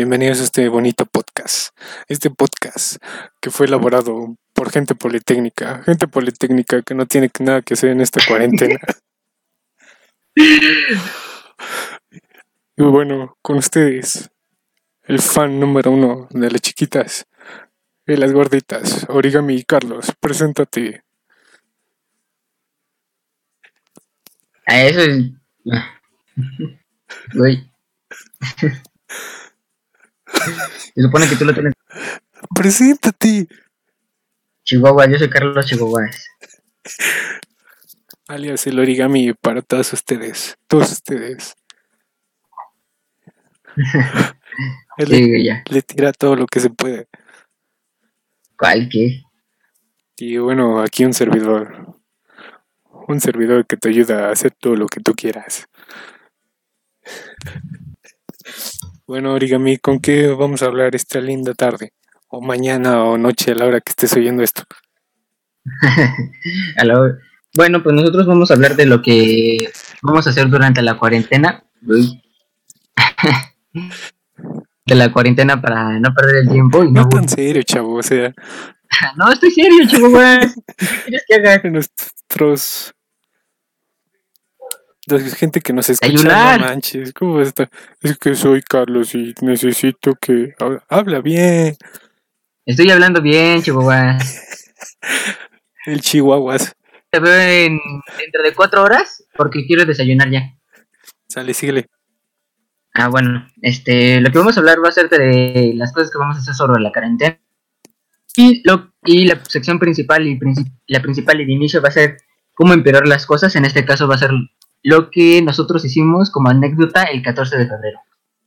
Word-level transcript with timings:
bienvenidos 0.00 0.40
a 0.40 0.44
este 0.44 0.66
bonito 0.70 1.04
podcast. 1.04 1.76
Este 2.08 2.30
podcast 2.30 2.96
que 3.38 3.50
fue 3.50 3.66
elaborado 3.66 4.34
por 4.54 4.72
gente 4.72 4.94
politécnica, 4.94 5.82
gente 5.82 6.08
politécnica 6.08 6.80
que 6.80 6.94
no 6.94 7.04
tiene 7.04 7.30
nada 7.40 7.60
que 7.60 7.74
hacer 7.74 7.90
en 7.90 8.00
esta 8.00 8.24
cuarentena. 8.26 8.80
y 10.34 10.94
bueno, 12.82 13.36
con 13.42 13.58
ustedes, 13.58 14.30
el 15.02 15.20
fan 15.20 15.60
número 15.60 15.90
uno 15.90 16.28
de 16.30 16.50
las 16.50 16.62
chiquitas 16.62 17.26
y 18.06 18.16
las 18.16 18.32
gorditas, 18.32 19.04
Origami 19.10 19.62
Carlos, 19.64 20.14
preséntate. 20.18 21.04
A 24.66 24.82
eso 24.82 25.02
es. 25.02 25.30
ah. 25.70 26.00
Se 30.94 31.02
supone 31.02 31.28
que 31.28 31.36
tú 31.36 31.44
lo 31.44 31.52
tienes. 31.54 31.74
Preséntate. 32.54 33.48
Chihuahua, 34.64 35.06
yo 35.10 35.18
soy 35.18 35.30
Carlos 35.30 35.66
Chihuahua. 35.66 36.08
alias 38.28 38.66
el 38.66 38.78
origami 38.78 39.32
para 39.34 39.62
todos 39.62 39.92
ustedes, 39.92 40.56
todos 40.68 40.92
ustedes. 40.92 41.54
Él 44.98 45.06
Sí, 45.06 45.12
le, 45.12 45.26
güey, 45.28 45.44
ya. 45.44 45.62
le 45.70 45.82
tira 45.82 46.12
todo 46.12 46.36
lo 46.36 46.46
que 46.46 46.60
se 46.60 46.70
puede. 46.70 47.06
¿Cuál 48.56 48.88
qué? 48.90 49.22
Y 50.18 50.36
bueno, 50.38 50.82
aquí 50.82 51.04
un 51.04 51.14
servidor. 51.14 51.96
Un 53.08 53.20
servidor 53.20 53.66
que 53.66 53.76
te 53.76 53.88
ayuda 53.88 54.28
a 54.28 54.32
hacer 54.32 54.52
todo 54.52 54.76
lo 54.76 54.86
que 54.86 55.00
tú 55.00 55.14
quieras. 55.14 55.66
Bueno, 59.10 59.34
origami, 59.34 59.76
¿con 59.78 59.98
qué 59.98 60.28
vamos 60.28 60.62
a 60.62 60.66
hablar 60.66 60.94
esta 60.94 61.20
linda 61.20 61.52
tarde? 61.52 61.92
O 62.28 62.40
mañana 62.40 63.02
o 63.02 63.18
noche 63.18 63.50
a 63.50 63.54
la 63.56 63.66
hora 63.66 63.80
que 63.80 63.90
estés 63.90 64.12
oyendo 64.14 64.40
esto. 64.44 64.62
A 66.76 66.84
la- 66.84 67.18
Bueno, 67.56 67.82
pues 67.82 67.92
nosotros 67.96 68.24
vamos 68.24 68.52
a 68.52 68.54
hablar 68.54 68.76
de 68.76 68.86
lo 68.86 69.02
que 69.02 69.68
vamos 70.02 70.28
a 70.28 70.30
hacer 70.30 70.48
durante 70.48 70.80
la 70.82 70.96
cuarentena. 70.96 71.64
De 74.86 74.94
la 74.94 75.12
cuarentena 75.12 75.60
para 75.60 75.98
no 75.98 76.14
perder 76.14 76.36
el 76.44 76.48
tiempo 76.48 76.84
y 76.84 76.92
no. 76.92 77.02
No 77.02 77.08
tan 77.08 77.28
serio, 77.28 77.64
chavo. 77.64 77.96
O 77.96 78.02
sea, 78.04 78.32
No, 79.16 79.32
estoy 79.32 79.50
serio, 79.50 79.88
Chihuahua. 79.88 80.38
¿Qué 80.38 80.86
quieres 81.06 81.24
que 81.26 81.34
haga? 81.34 81.60
nuestros. 81.68 82.94
La 85.10 85.20
gente 85.20 85.60
que 85.60 85.72
nos 85.72 85.88
escucha, 85.90 86.56
no 86.58 86.64
manches, 86.66 87.12
¿cómo 87.12 87.40
está? 87.40 87.68
Es 88.00 88.16
que 88.18 88.34
soy 88.34 88.62
Carlos 88.62 89.14
y 89.14 89.34
necesito 89.42 90.14
que 90.14 90.54
hab- 90.58 90.82
habla 90.88 91.20
bien. 91.20 91.76
Estoy 92.66 92.90
hablando 92.90 93.20
bien, 93.20 93.62
Chihuahua. 93.62 94.16
El 95.86 96.00
chihuahuas. 96.00 96.74
Te 97.10 97.18
veo 97.18 97.32
en, 97.66 97.80
dentro 98.18 98.42
de 98.42 98.54
cuatro 98.54 98.82
horas 98.82 99.24
porque 99.34 99.66
quiero 99.66 99.84
desayunar 99.84 100.30
ya. 100.30 100.54
Sale, 101.28 101.54
síguele. 101.54 101.86
Ah, 102.94 103.08
bueno, 103.08 103.46
este, 103.62 104.20
lo 104.20 104.30
que 104.30 104.38
vamos 104.38 104.56
a 104.56 104.60
hablar 104.60 104.78
va 104.84 104.88
a 104.88 104.92
ser 104.92 105.08
de 105.08 105.72
las 105.74 105.92
cosas 105.92 106.10
que 106.10 106.18
vamos 106.18 106.36
a 106.36 106.40
hacer 106.40 106.54
sobre 106.54 106.80
la 106.82 106.92
cuarentena. 106.92 107.38
Y, 108.36 108.62
lo, 108.68 108.92
y 109.04 109.24
la 109.26 109.42
sección 109.48 109.78
principal 109.78 110.26
y 110.26 110.38
princi- 110.38 110.70
la 110.86 111.00
principal 111.00 111.40
y 111.40 111.46
de 111.46 111.52
inicio 111.52 111.80
va 111.82 111.88
a 111.88 111.92
ser 111.92 112.18
cómo 112.54 112.72
empeorar 112.74 113.06
las 113.08 113.26
cosas. 113.26 113.56
En 113.56 113.64
este 113.64 113.84
caso 113.84 114.06
va 114.06 114.16
a 114.16 114.18
ser 114.18 114.30
lo 114.82 115.10
que 115.10 115.42
nosotros 115.42 115.84
hicimos 115.84 116.30
como 116.30 116.48
anécdota 116.48 117.04
el 117.04 117.22
14 117.22 117.58
de 117.58 117.68
febrero. 117.68 117.98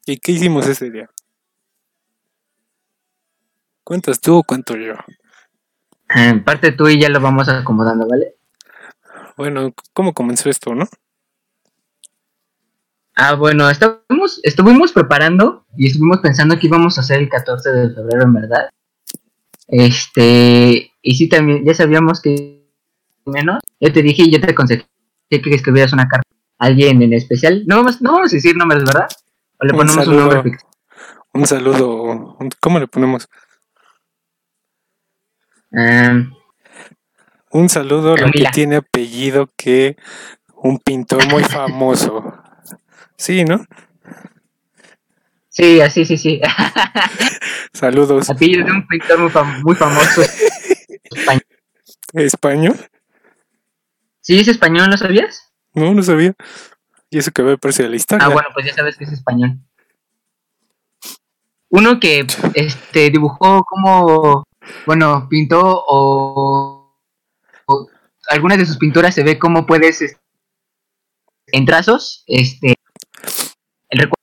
¿Y 0.06 0.18
qué 0.18 0.34
hicimos 0.34 0.68
ese 0.68 0.90
día? 0.90 1.10
¿Cuántas 3.84 4.20
tú 4.20 4.38
o 4.38 4.44
cuánto 4.44 4.76
yo? 4.76 4.94
Ah, 6.10 6.34
parte 6.44 6.72
tú 6.72 6.88
y 6.88 7.00
ya 7.00 7.10
lo 7.10 7.20
vamos 7.20 7.50
acomodando, 7.50 8.08
¿vale? 8.08 8.36
Bueno, 9.36 9.74
¿cómo 9.94 10.14
comenzó 10.14 10.50
esto, 10.50 10.76
no? 10.76 10.88
Ah, 13.16 13.36
bueno, 13.36 13.70
estuvimos, 13.70 14.40
estuvimos 14.44 14.92
preparando 14.92 15.66
y 15.78 15.88
estuvimos 15.88 16.20
pensando 16.20 16.58
que 16.58 16.68
íbamos 16.68 16.98
a 16.98 17.02
hacer 17.02 17.20
el 17.20 17.30
14 17.30 17.70
de 17.70 17.94
febrero, 17.94 18.24
en 18.24 18.34
verdad. 18.34 18.70
Este, 19.68 20.92
y 21.02 21.16
sí, 21.16 21.30
también, 21.30 21.64
ya 21.66 21.74
sabíamos 21.74 22.22
que 22.22 22.64
menos. 23.26 23.60
Yo 23.80 23.92
te 23.92 24.02
dije 24.02 24.24
y 24.24 24.32
yo 24.32 24.42
te 24.42 24.52
aconsejé 24.52 24.88
que 25.30 25.56
escribieras 25.56 25.94
una 25.94 26.08
carta 26.08 26.23
alguien 26.66 27.02
en 27.02 27.14
especial. 27.14 27.64
No 27.68 27.78
vamos, 27.78 28.02
no 28.02 28.14
vamos 28.14 28.32
a 28.34 28.36
decir 28.36 28.56
nombres, 28.56 28.84
¿verdad? 28.84 29.08
O 29.60 29.66
le 29.66 29.72
Un 29.74 29.78
ponemos 29.78 29.98
un 29.98 30.04
saludo. 30.06 30.20
nombre 30.22 30.44
ficticio. 30.44 30.70
Un 31.34 31.48
saludo. 31.48 32.02
un- 32.40 32.50
¿Cómo 32.60 32.80
le 32.80 32.88
ponemos? 32.88 33.28
Ah, 35.76 36.22
Un 37.52 37.70
saludo 37.70 38.14
a 38.14 38.18
la 38.18 38.32
que 38.32 38.46
tiene 38.54 38.78
apellido 38.78 39.48
que 39.58 39.96
un 40.56 40.80
pintor 40.80 41.28
muy 41.30 41.44
famoso. 41.44 42.34
Sí, 43.18 43.44
¿no? 43.44 43.66
sí, 45.50 45.82
así, 45.82 46.04
sí, 46.06 46.18
sí. 46.18 46.42
Saludos. 47.74 48.30
Apellido 48.30 48.66
de 48.66 48.72
un 48.72 48.88
pintor 48.88 49.20
muy, 49.20 49.30
fam- 49.30 49.62
muy 49.64 49.76
famoso. 49.76 50.22
español. 51.12 51.44
¿Español? 52.14 52.76
¿Sí 54.22 54.40
es 54.40 54.48
español, 54.48 54.90
no 54.90 54.98
sabías? 54.98 55.53
No, 55.74 55.94
no 55.94 56.04
sabía. 56.04 56.34
Y 57.10 57.18
eso 57.20 57.32
que 57.32 57.42
ve 57.42 57.58
parece 57.58 57.84
de 57.84 57.90
la 57.90 57.96
historia. 57.96 58.26
Ah, 58.26 58.30
bueno, 58.30 58.50
pues 58.54 58.66
ya 58.66 58.74
sabes 58.74 58.98
que 58.98 59.04
es 59.06 59.12
español. 59.12 59.58
Uno 61.70 62.00
que 62.00 62.26
este 62.54 63.10
dibujó 63.10 63.64
como, 63.64 64.44
bueno, 64.86 65.28
pintó 65.30 65.84
o, 65.88 66.96
o 67.66 67.88
algunas 68.30 68.58
de 68.60 68.66
sus 68.66 68.78
pinturas 68.78 69.16
se 69.16 69.24
ve 69.24 69.40
cómo 69.40 69.66
puedes 69.66 70.02
es- 70.02 70.18
en 71.48 71.66
trazos, 71.66 72.24
este 72.28 72.76
el 73.90 74.00
recu- 74.00 74.14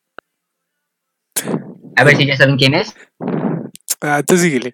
A 1.96 2.04
ver 2.04 2.16
si 2.16 2.26
ya 2.26 2.36
saben 2.36 2.56
quién 2.56 2.74
es. 2.74 2.94
Ah, 4.00 4.22
tú 4.26 4.36
síguele. 4.36 4.72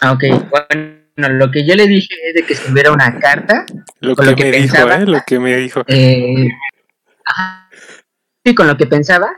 Ah, 0.00 0.12
ok. 0.12 0.22
Bueno, 0.50 1.00
lo 1.28 1.50
que 1.50 1.66
yo 1.66 1.74
le 1.74 1.86
dije 1.86 2.14
es 2.28 2.34
de 2.34 2.42
que 2.44 2.54
escribiera 2.54 2.92
una 2.92 3.18
carta 3.18 3.66
Lo 4.00 4.16
Con 4.16 4.24
que, 4.24 4.30
lo 4.30 4.36
que 4.36 4.44
me 4.44 4.50
pensaba. 4.52 4.98
dijo, 4.98 5.10
¿eh? 5.10 5.12
Lo 5.12 5.22
que 5.26 5.38
me 5.38 5.56
dijo. 5.56 5.82
Eh, 5.86 6.48
ajá, 7.26 7.68
con 8.56 8.66
lo 8.66 8.76
que 8.76 8.86
pensaba. 8.86 9.30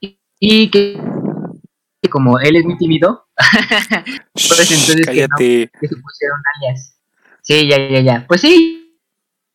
Y, 0.00 0.18
y 0.38 0.70
que, 0.70 1.00
que 2.02 2.10
como 2.10 2.38
él 2.38 2.56
es 2.56 2.64
muy 2.64 2.76
tímido, 2.78 3.26
pues 4.32 4.70
entonces 4.70 5.06
que 5.06 5.22
no. 5.22 5.28
cállate. 5.28 5.70
que 5.80 5.88
se 5.88 5.96
pusiera 5.96 6.34
un 6.34 6.42
alias. 6.56 6.96
Sí, 7.42 7.68
ya, 7.68 7.88
ya, 7.88 8.00
ya. 8.00 8.26
Pues 8.26 8.40
sí. 8.40 8.98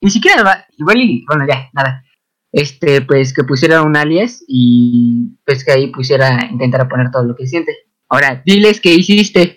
Ni 0.02 0.10
siquiera 0.10 0.42
va, 0.44 0.66
igual 0.78 0.98
y, 1.00 1.24
bueno, 1.28 1.46
ya, 1.48 1.70
nada. 1.74 2.04
Este, 2.52 3.02
pues 3.02 3.34
que 3.34 3.44
pusiera 3.44 3.84
un 3.84 3.96
alias 3.96 4.44
y 4.48 5.38
pues 5.46 5.64
que 5.64 5.72
ahí 5.72 5.88
pusiera, 5.88 6.48
intentara 6.52 6.90
poner 6.90 7.12
todo 7.12 7.24
lo 7.24 7.36
que 7.36 7.48
siente. 7.48 7.72
Ahora, 8.10 8.42
diles 8.46 8.82
qué 8.82 8.94
hiciste. 8.94 9.56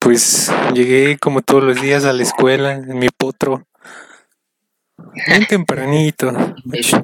Pues 0.00 0.50
llegué 0.74 1.18
como 1.18 1.42
todos 1.42 1.62
los 1.62 1.80
días 1.80 2.04
a 2.04 2.12
la 2.12 2.22
escuela 2.22 2.72
en 2.72 2.98
mi 2.98 3.08
potro. 3.10 3.66
Bien 5.26 5.46
tempranito. 5.46 6.32
Ocho, 6.72 7.02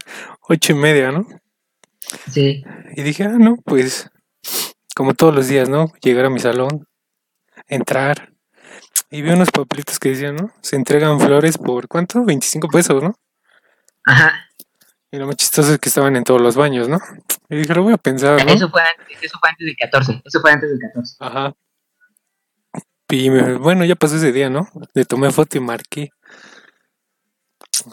ocho 0.48 0.72
y 0.72 0.76
media, 0.76 1.12
¿no? 1.12 1.26
Sí. 2.30 2.64
Y 2.96 3.02
dije, 3.02 3.24
ah, 3.24 3.36
no, 3.38 3.56
pues 3.64 4.10
como 4.94 5.14
todos 5.14 5.34
los 5.34 5.46
días, 5.46 5.68
¿no? 5.68 5.92
Llegar 6.00 6.24
a 6.24 6.30
mi 6.30 6.40
salón, 6.40 6.88
entrar. 7.68 8.32
Y 9.10 9.22
vi 9.22 9.30
unos 9.30 9.50
papelitos 9.50 9.98
que 9.98 10.08
decían, 10.08 10.36
¿no? 10.36 10.50
Se 10.62 10.74
entregan 10.74 11.20
flores 11.20 11.58
por 11.58 11.86
¿cuánto? 11.86 12.24
25 12.24 12.68
pesos, 12.68 13.02
¿no? 13.02 13.14
Ajá. 14.06 14.48
Y 15.10 15.18
lo 15.18 15.26
más 15.26 15.36
chistoso 15.36 15.74
es 15.74 15.78
que 15.78 15.90
estaban 15.90 16.16
en 16.16 16.24
todos 16.24 16.40
los 16.40 16.56
baños, 16.56 16.88
¿no? 16.88 16.98
Y 17.48 17.56
dije, 17.56 17.74
lo 17.74 17.82
voy 17.82 17.92
a 17.92 17.98
pensar, 17.98 18.44
¿no? 18.44 18.52
Eso 18.52 18.70
fue 18.70 18.82
antes, 18.82 19.22
eso 19.22 19.38
fue 19.38 19.50
antes 19.50 19.66
del 19.66 19.76
14. 19.76 20.22
Eso 20.24 20.40
fue 20.40 20.50
antes 20.50 20.70
del 20.70 20.78
14. 20.80 21.16
Ajá. 21.20 21.54
Y 23.10 23.30
me- 23.30 23.54
bueno, 23.58 23.84
ya 23.84 23.96
pasó 23.96 24.16
ese 24.16 24.32
día, 24.32 24.48
¿no? 24.50 24.68
Le 24.94 25.04
tomé 25.04 25.30
foto 25.30 25.56
y 25.58 25.60
marqué. 25.60 26.10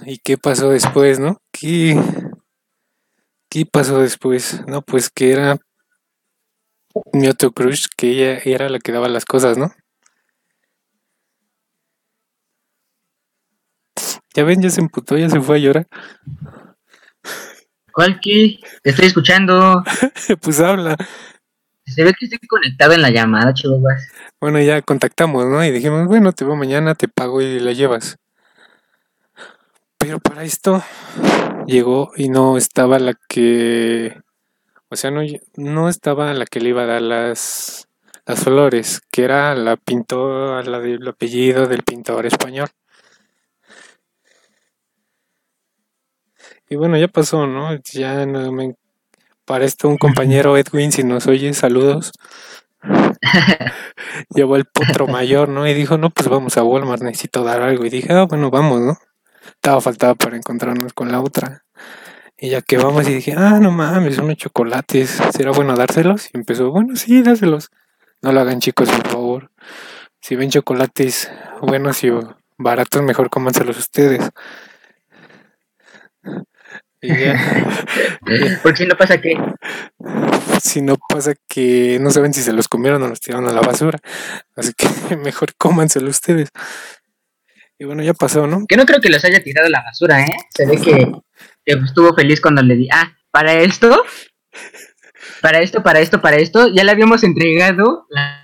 ¿Y 0.06 0.18
qué 0.19 0.38
pasó 0.38 0.69
después, 0.69 1.19
no? 1.19 1.38
¿Qué, 1.51 1.98
qué 3.50 3.65
pasó 3.65 4.00
después? 4.00 4.62
No, 4.68 4.81
pues 4.81 5.10
que 5.10 5.31
era 5.31 5.57
mi 7.13 7.30
otro 7.30 7.54
crush, 7.54 7.86
que 7.95 8.10
ella 8.12 8.42
era 8.44 8.68
la 8.68 8.77
que 8.80 8.92
daba 8.92 9.07
las 9.07 9.24
cosas, 9.24 9.57
¿no? 9.57 9.71
Ya 14.36 14.44
ven, 14.44 14.62
ya 14.62 14.69
se 14.69 14.81
emputó, 14.81 15.18
ya 15.18 15.30
se 15.30 15.42
fue 15.42 15.57
a 15.57 15.59
llorar. 15.59 15.88
¿Cuál 17.92 18.19
que? 18.21 18.59
Te 18.81 18.89
estoy 18.89 19.06
escuchando. 19.07 19.83
pues 20.42 20.59
habla. 20.59 20.95
Se 21.94 22.04
ve 22.04 22.13
que 22.18 22.25
estoy 22.25 22.40
conectado 22.48 22.94
en 22.94 23.01
la 23.01 23.12
llamada, 23.12 23.54
chivas. 23.54 24.07
Bueno, 24.42 24.60
ya 24.60 24.81
contactamos, 24.81 25.45
¿no? 25.45 25.63
Y 25.63 25.72
dijimos, 25.72 26.07
bueno, 26.07 26.31
te 26.31 26.44
veo 26.44 26.56
mañana, 26.56 26.95
te 26.95 27.07
pago 27.07 27.42
y 27.42 27.60
la 27.60 27.72
llevas. 27.72 28.18
Pero 29.98 30.19
para 30.19 30.44
esto 30.44 30.84
llegó 31.68 32.12
y 32.18 32.30
no 32.30 32.57
estaba 32.57 33.00
la 33.00 33.13
que. 33.30 34.18
O 34.90 34.95
sea, 34.95 35.12
no, 35.12 35.22
no 35.56 35.90
estaba 35.90 36.34
la 36.34 36.45
que 36.45 36.60
le 36.60 36.69
iba 36.69 36.84
a 36.84 36.88
dar 36.88 37.01
las, 37.01 37.88
las 38.25 38.44
flores, 38.44 39.01
que 39.12 39.24
era 39.24 39.56
la 39.56 39.78
pintor, 39.78 40.68
la 40.68 40.80
del 40.80 41.07
apellido 41.07 41.68
del 41.68 41.84
pintor 41.84 42.25
español. 42.25 42.69
Y 46.69 46.75
bueno, 46.75 46.98
ya 46.98 47.07
pasó, 47.07 47.45
¿no? 47.45 47.78
Ya 47.94 48.25
no 48.25 48.51
me... 48.51 48.75
Para 49.45 49.66
esto 49.66 49.90
un 49.90 49.98
compañero 49.98 50.57
Edwin, 50.57 50.92
si 50.92 51.04
nos 51.04 51.28
oye, 51.28 51.54
saludos. 51.54 52.12
Llevó 54.36 54.56
el 54.56 54.66
potro 54.66 55.07
mayor, 55.07 55.50
¿no? 55.50 55.68
Y 55.68 55.74
dijo, 55.74 55.98
no, 55.98 56.10
pues 56.10 56.30
vamos 56.30 56.57
a 56.57 56.63
Walmart, 56.63 57.01
necesito 57.01 57.44
dar 57.44 57.62
algo. 57.62 57.86
Y 57.86 57.90
dije, 57.90 58.13
ah, 58.13 58.24
bueno, 58.24 58.50
vamos, 58.50 58.80
¿no? 58.80 58.98
Estaba 59.45 59.81
faltaba 59.81 60.16
para 60.16 60.38
encontrarnos 60.38 60.94
con 60.94 61.12
la 61.12 61.22
otra. 61.22 61.66
Y 62.38 62.50
ya 62.50 62.62
que 62.62 62.78
vamos 62.78 63.07
y 63.07 63.13
dije, 63.16 63.36
ah, 63.38 63.60
no 63.60 63.72
mames, 63.72 64.18
unos 64.18 64.38
chocolates, 64.38 65.22
¿será 65.34 65.51
bueno 65.51 65.75
dárselos? 65.75 66.28
Y 66.34 66.38
empezó, 66.38 66.72
bueno, 66.72 66.95
sí, 66.95 67.22
dáselos. 67.22 67.69
No 68.22 68.31
lo 68.31 68.40
hagan 68.40 68.60
chicos, 68.62 68.90
por 68.90 69.07
favor. 69.07 69.51
Si 70.22 70.36
ven 70.38 70.50
chocolates 70.50 71.30
buenos 71.62 72.01
y 72.06 72.12
baratos, 72.57 73.04
mejor 73.04 73.30
cómanselos 73.30 73.78
ustedes. 73.78 74.30
Porque 78.63 78.77
si 78.77 78.85
no 78.85 78.95
pasa 78.95 79.19
que. 79.19 79.35
Si 80.61 80.81
no 80.81 80.95
pasa 81.09 81.33
que 81.47 81.97
no 82.00 82.09
saben 82.11 82.33
si 82.33 82.41
se 82.41 82.53
los 82.53 82.67
comieron 82.67 83.03
o 83.03 83.07
los 83.07 83.19
tiraron 83.19 83.50
a 83.50 83.53
la 83.53 83.61
basura. 83.61 84.00
Así 84.55 84.71
que 84.73 84.88
mejor 85.17 85.53
cómanselo 85.55 86.09
ustedes. 86.09 86.50
Y 87.77 87.85
bueno, 87.85 88.03
ya 88.03 88.13
pasó, 88.13 88.47
¿no? 88.47 88.65
Que 88.67 88.77
no 88.77 88.85
creo 88.85 89.01
que 89.01 89.09
los 89.09 89.25
haya 89.25 89.44
tirado 89.44 89.67
a 89.67 89.71
la 89.71 89.83
basura, 89.83 90.21
¿eh? 90.21 90.38
Se 90.55 90.65
ve 90.65 90.77
que, 90.77 91.11
estuvo 91.65 92.13
feliz 92.15 92.39
cuando 92.39 92.61
le 92.61 92.75
di. 92.75 92.88
Ah, 92.91 93.11
para 93.31 93.53
esto. 93.53 94.03
Para 95.41 95.59
esto, 95.59 95.83
para 95.83 95.99
esto, 95.99 96.21
para 96.21 96.38
esto. 96.38 96.69
Ya 96.73 96.83
le 96.85 96.91
habíamos 96.91 97.23
entregado 97.23 98.06
la 98.09 98.39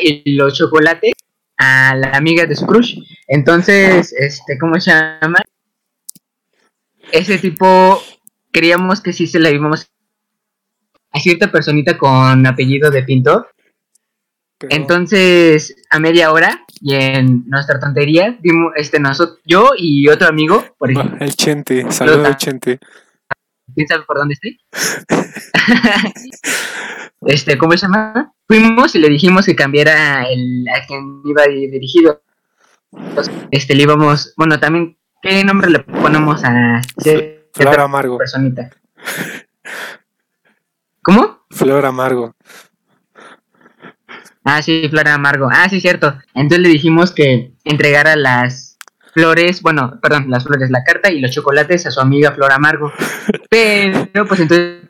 y 0.00 0.32
los 0.32 0.54
chocolates 0.54 1.12
a 1.58 1.94
la 1.94 2.10
amiga 2.10 2.46
de 2.46 2.56
su 2.56 2.66
crush. 2.66 2.98
Entonces, 3.28 4.12
este, 4.18 4.58
¿cómo 4.58 4.80
se 4.80 4.90
llama? 4.90 5.40
Ese 7.14 7.38
tipo 7.38 8.02
creíamos 8.50 9.00
que 9.00 9.12
sí 9.12 9.26
se 9.26 9.38
la 9.38 9.50
íbamos 9.50 9.88
a 11.12 11.20
cierta 11.20 11.50
personita 11.50 11.96
con 11.96 12.46
apellido 12.46 12.90
de 12.90 13.04
pintor. 13.04 13.48
Entonces, 14.68 15.76
a 15.90 15.98
media 15.98 16.32
hora, 16.32 16.64
y 16.80 16.94
en 16.94 17.44
nuestra 17.46 17.78
tontería, 17.78 18.36
dimos, 18.40 18.72
este, 18.76 18.98
nosotros, 18.98 19.38
yo 19.44 19.72
y 19.76 20.08
otro 20.08 20.26
amigo, 20.26 20.64
por 20.78 20.90
ejemplo. 20.90 21.18
El 21.20 21.36
Chente, 21.36 21.90
saludos 21.90 22.36
Chente. 22.38 22.80
¿Quién 23.74 23.86
sabe 23.86 24.04
por 24.04 24.16
dónde 24.16 24.34
estoy? 24.34 24.58
este, 27.26 27.58
¿cómo 27.58 27.72
se 27.72 27.86
llama? 27.86 28.32
Fuimos 28.46 28.94
y 28.94 28.98
le 28.98 29.08
dijimos 29.08 29.46
que 29.46 29.54
cambiara 29.54 30.24
el, 30.24 30.66
a 30.68 30.86
quien 30.86 31.22
iba 31.24 31.44
dirigido. 31.46 32.22
este, 33.50 33.74
le 33.74 33.82
íbamos, 33.82 34.32
bueno, 34.36 34.58
también 34.58 34.96
¿Qué 35.24 35.42
nombre 35.42 35.70
le 35.70 35.78
ponemos 35.78 36.44
a 36.44 36.82
Flor 37.54 37.80
Amargo? 37.80 38.18
Personita. 38.18 38.68
¿Cómo? 41.00 41.46
Flor 41.48 41.86
Amargo. 41.86 42.36
Ah, 44.44 44.60
sí, 44.60 44.86
Flor 44.90 45.08
Amargo. 45.08 45.48
Ah, 45.50 45.66
sí, 45.70 45.80
cierto. 45.80 46.14
Entonces 46.34 46.58
le 46.58 46.68
dijimos 46.68 47.14
que 47.14 47.54
entregara 47.64 48.16
las 48.16 48.76
flores, 49.14 49.62
bueno, 49.62 49.98
perdón, 50.02 50.26
las 50.28 50.44
flores, 50.44 50.68
la 50.70 50.84
carta 50.84 51.10
y 51.10 51.20
los 51.20 51.30
chocolates 51.30 51.86
a 51.86 51.90
su 51.90 52.00
amiga 52.00 52.32
Flor 52.32 52.52
Amargo. 52.52 52.92
Pero, 53.48 54.26
pues 54.28 54.40
entonces, 54.40 54.82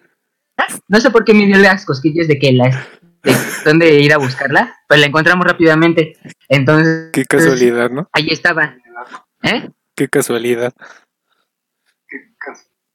no 0.88 1.00
sé 1.00 1.10
por 1.10 1.24
qué 1.24 1.32
me 1.32 1.46
dio 1.46 1.58
las 1.58 1.84
cosquillas 1.84 2.26
de 2.26 2.40
que 2.40 2.52
la 2.52 2.88
de 3.22 3.36
dónde 3.64 4.00
ir 4.00 4.12
a 4.12 4.18
buscarla, 4.18 4.80
pues 4.88 4.98
la 4.98 5.06
encontramos 5.06 5.46
rápidamente. 5.46 6.16
Entonces, 6.48 7.10
qué 7.12 7.24
casualidad, 7.24 7.88
¿no? 7.88 8.08
Ahí 8.12 8.30
estaba. 8.30 8.74
¿Eh? 9.44 9.70
Qué 9.94 10.08
casualidad. 10.08 10.72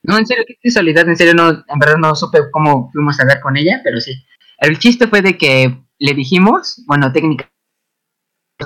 No, 0.03 0.17
en 0.17 0.25
serio, 0.25 0.43
qué 0.47 0.57
casualidad, 0.61 1.07
en 1.07 1.15
serio, 1.15 1.33
no, 1.33 1.49
en 1.49 1.79
verdad 1.79 1.97
no 1.97 2.15
supe 2.15 2.39
cómo 2.51 2.89
fuimos 2.91 3.19
a 3.19 3.23
hablar 3.23 3.41
con 3.41 3.57
ella, 3.57 3.81
pero 3.83 3.99
sí. 3.99 4.25
El 4.57 4.79
chiste 4.79 5.07
fue 5.07 5.21
de 5.21 5.37
que 5.37 5.81
le 5.97 6.13
dijimos, 6.13 6.83
bueno, 6.87 7.11
técnica, 7.11 7.49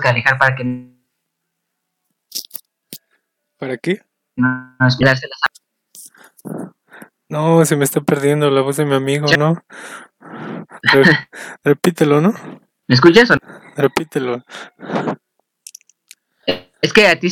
que 0.01 0.07
alejar 0.07 0.37
para 0.37 0.55
que... 0.55 0.93
¿Para 3.57 3.77
qué? 3.77 4.01
No, 4.35 4.75
no 4.79 4.87
No, 7.29 7.65
se 7.65 7.75
me 7.75 7.83
está 7.83 8.01
perdiendo 8.01 8.49
la 8.49 8.61
voz 8.61 8.77
de 8.77 8.85
mi 8.85 8.95
amigo, 8.95 9.27
¿no? 9.37 9.63
Repítelo, 11.63 12.21
¿no? 12.21 12.33
¿Me 12.87 12.95
escuchas 12.95 13.29
o 13.31 13.35
no? 13.35 13.61
Repítelo. 13.75 14.43
Es 16.81 16.91
que 16.91 17.07
a 17.07 17.19
ti 17.19 17.29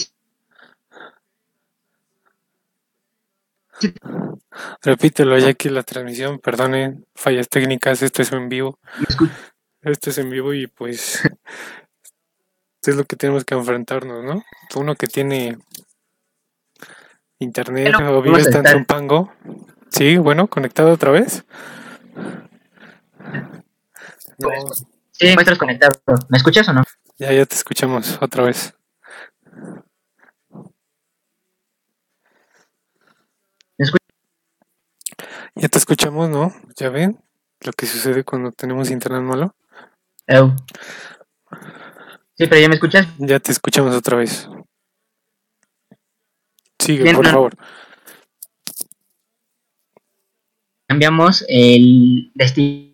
Repítelo 4.81 5.37
ya 5.37 5.49
aquí 5.49 5.69
la 5.69 5.83
transmisión, 5.83 6.39
perdonen, 6.39 7.05
fallas 7.15 7.47
técnicas, 7.49 8.01
esto 8.01 8.21
es 8.21 8.31
en 8.31 8.49
vivo. 8.49 8.79
Esto 9.81 10.09
es 10.09 10.17
en 10.17 10.29
vivo 10.29 10.53
y 10.53 10.67
pues 10.67 11.15
esto 11.15 11.31
es 12.91 12.95
lo 12.95 13.05
que 13.05 13.15
tenemos 13.15 13.45
que 13.45 13.55
enfrentarnos, 13.55 14.23
¿no? 14.23 14.43
Uno 14.75 14.95
que 14.95 15.07
tiene 15.07 15.57
internet 17.39 17.95
o 17.99 18.21
vive 18.21 18.41
en 18.41 18.67
Zumpango. 18.67 19.33
Sí, 19.89 20.17
bueno, 20.17 20.47
conectado 20.47 20.91
otra 20.91 21.11
vez. 21.11 21.43
Sí, 25.11 25.33
muestras 25.33 25.57
conectado. 25.57 26.01
¿Me 26.29 26.37
escuchas 26.37 26.67
o 26.69 26.73
no? 26.73 26.83
Ya, 27.17 27.31
ya 27.31 27.45
te 27.45 27.55
escuchamos 27.55 28.17
otra 28.21 28.43
vez. 28.43 28.73
Ya 35.55 35.67
te 35.67 35.77
escuchamos, 35.77 36.29
¿no? 36.29 36.53
¿Ya 36.77 36.89
ven 36.89 37.19
lo 37.61 37.73
que 37.73 37.85
sucede 37.85 38.23
cuando 38.23 38.51
tenemos 38.51 38.89
internet 38.89 39.21
malo? 39.21 39.55
Sí, 42.35 42.47
pero 42.47 42.59
ya 42.59 42.69
me 42.69 42.75
escuchas. 42.75 43.07
Ya 43.17 43.39
te 43.39 43.51
escuchamos 43.51 43.95
otra 43.95 44.17
vez. 44.17 44.47
Sigue, 46.79 47.13
por 47.13 47.27
favor. 47.27 47.55
Cambiamos 50.87 51.45
el 51.47 52.31
destino. 52.33 52.91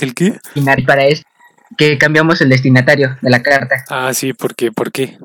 ¿El 0.00 0.14
qué? 0.14 0.38
Para 0.86 1.06
esto, 1.06 1.26
que 1.78 1.96
cambiamos 1.98 2.40
el 2.40 2.48
destinatario 2.48 3.16
de 3.22 3.30
la 3.30 3.42
carta. 3.42 3.84
Ah, 3.88 4.12
sí, 4.12 4.32
¿por 4.32 4.54
qué? 4.54 4.72
¿Por 4.72 4.92
qué? 4.92 5.18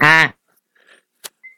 Ah, 0.00 0.34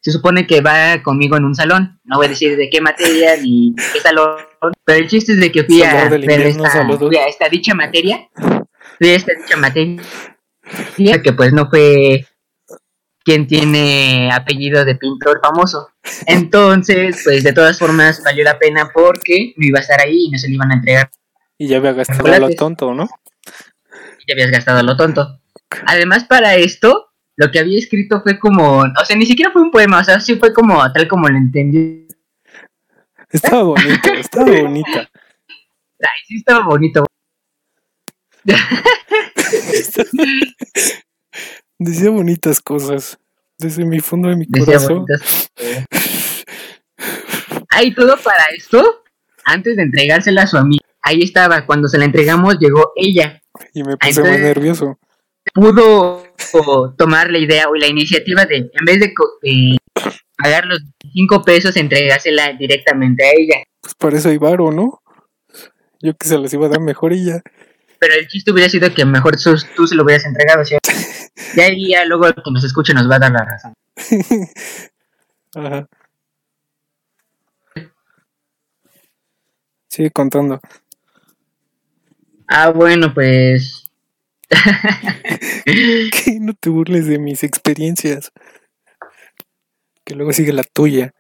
se 0.07 0.13
supone 0.13 0.47
que 0.47 0.61
va 0.61 1.03
conmigo 1.03 1.37
en 1.37 1.45
un 1.45 1.57
salón. 1.57 1.99
No 2.05 2.19
voy 2.19 2.27
a 2.27 2.29
decir 2.29 2.57
de 2.57 2.71
qué 2.71 2.81
materia 2.81 3.37
ni 3.43 3.75
qué 3.93 3.99
salón, 3.99 4.37
pero 4.85 5.01
el 5.01 5.09
chiste 5.09 5.33
es 5.33 5.41
de 5.41 5.51
que 5.51 5.65
fui 5.65 5.83
a 5.83 6.09
ver 6.09 6.31
esta, 6.43 7.49
dicha 7.49 7.75
materia. 7.75 8.29
Fui 8.99 9.09
a 9.09 9.17
esta 9.17 9.33
dicha 9.35 9.57
materia 9.57 10.01
que 10.97 11.33
pues 11.33 11.53
no 11.53 11.69
fue 11.69 12.25
quien 13.25 13.49
tiene 13.49 14.31
apellido 14.33 14.85
de 14.85 14.95
pintor 14.95 15.41
famoso. 15.43 15.89
Entonces, 16.27 17.23
pues 17.25 17.43
de 17.43 17.53
todas 17.53 17.77
formas 17.77 18.23
valió 18.23 18.45
la 18.45 18.61
pena 18.61 18.93
porque 18.95 19.55
no 19.57 19.67
iba 19.67 19.81
a 19.81 19.83
estar 19.83 20.01
ahí 20.01 20.27
y 20.27 20.31
no 20.31 20.39
se 20.39 20.47
le 20.47 20.55
iban 20.55 20.71
a 20.71 20.75
entregar. 20.75 21.11
Y 21.59 21.67
ya 21.67 21.79
había 21.79 21.95
gastado 21.95 22.39
lo 22.39 22.51
tonto, 22.51 22.95
¿no? 22.95 23.09
Ya 24.29 24.35
habías 24.35 24.53
gastado 24.53 24.85
lo 24.85 24.97
tonto. 24.97 25.41
Además, 25.85 26.23
para 26.27 26.55
esto, 26.55 27.06
lo 27.37 27.51
que 27.51 27.59
había 27.59 27.79
escrito 27.79 28.23
fue 28.23 28.39
como, 28.39 28.79
o 28.81 29.05
sea, 29.05 29.17
ni 29.17 29.27
siquiera 29.27 29.51
fue 29.53 29.63
un 29.63 29.71
poema, 29.71 30.01
o 30.01 30.05
sea, 30.05 30.19
sí 30.21 30.37
fue 30.37 30.53
como 30.53 30.91
tal 30.93 31.07
como 31.09 31.29
lo 31.29 31.37
entendí. 31.37 32.07
Estaba 33.31 33.63
bonito, 33.63 34.09
estaba 34.15 34.45
bonita. 34.63 35.11
Ay, 35.99 36.21
sí 36.27 36.37
estaba 36.37 36.65
bonito. 36.67 37.05
Decía 41.79 42.11
bonitas 42.11 42.61
cosas 42.61 43.19
desde 43.59 43.85
mi 43.85 44.01
fondo 44.01 44.29
de 44.29 44.37
mi 44.37 44.47
corazón. 44.49 45.05
Hay 47.71 47.95
todo 47.95 48.17
para 48.23 48.45
esto 48.57 49.03
antes 49.45 49.77
de 49.77 49.83
entregársela 49.83 50.43
a 50.43 50.47
su 50.47 50.57
amiga. 50.57 50.85
ahí 51.03 51.23
estaba. 51.23 51.67
Cuando 51.67 51.89
se 51.89 51.99
la 51.99 52.05
entregamos, 52.07 52.59
llegó 52.59 52.93
ella. 52.97 53.43
Y 53.75 53.83
me 53.83 53.97
puse 53.97 54.11
Entonces- 54.11 54.41
nervioso. 54.41 54.99
Pudo 55.57 56.23
tomar 56.99 57.31
la 57.31 57.39
idea 57.39 57.71
o 57.71 57.75
la 57.75 57.87
iniciativa 57.87 58.45
de, 58.45 58.57
en 58.57 58.85
vez 58.85 59.01
de, 59.01 59.15
pagar 60.37 60.67
los 60.67 60.83
cinco 61.15 61.43
pesos, 61.43 61.77
entregársela 61.77 62.53
directamente 62.53 63.25
a 63.25 63.31
ella. 63.35 63.63
Pues 63.81 63.95
para 63.95 64.19
eso 64.19 64.29
hay 64.29 64.37
varo, 64.37 64.71
¿no? 64.71 65.01
Yo 66.03 66.15
que 66.15 66.29
se 66.29 66.37
las 66.37 66.53
iba 66.53 66.67
a 66.67 66.69
dar 66.69 66.81
mejor 66.81 67.15
ya. 67.15 67.41
Pero 67.99 68.15
el 68.15 68.29
chiste 68.29 68.53
hubiera 68.53 68.69
sido 68.69 68.93
que 68.93 69.07
mejor 69.07 69.37
tú, 69.37 69.57
tú 69.75 69.87
se 69.87 69.95
lo 69.95 70.05
hubieras 70.05 70.27
entregado, 70.27 70.63
¿sí? 70.65 70.77
Ya 71.57 71.65
ahí 71.65 71.91
ya 71.91 72.05
luego 72.05 72.27
el 72.27 72.35
que 72.35 72.51
nos 72.51 72.65
escuche 72.65 72.93
nos 72.93 73.11
va 73.11 73.17
a 73.17 73.19
dar 73.19 73.33
la 73.33 73.45
razón. 73.45 73.73
Ajá. 75.55 75.89
Sigue 79.89 80.11
contando. 80.11 80.61
Ah, 82.47 82.69
bueno, 82.69 83.15
pues... 83.15 83.86
Que 85.65 86.39
no 86.41 86.55
te 86.55 86.71
burles 86.71 87.07
de 87.07 87.19
mis 87.19 87.43
experiencias. 87.43 88.31
Que 90.05 90.15
luego 90.15 90.33
sigue 90.33 90.53
la 90.53 90.63
tuya. 90.63 91.13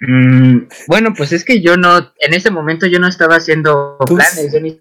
mm, 0.00 0.68
bueno, 0.86 1.12
pues 1.14 1.32
es 1.32 1.44
que 1.44 1.60
yo 1.60 1.76
no, 1.76 1.98
en 2.20 2.34
ese 2.34 2.50
momento 2.50 2.86
yo 2.86 2.98
no 2.98 3.08
estaba 3.08 3.36
haciendo 3.36 3.98
planes, 4.06 4.52
yo 4.52 4.60
ni, 4.60 4.80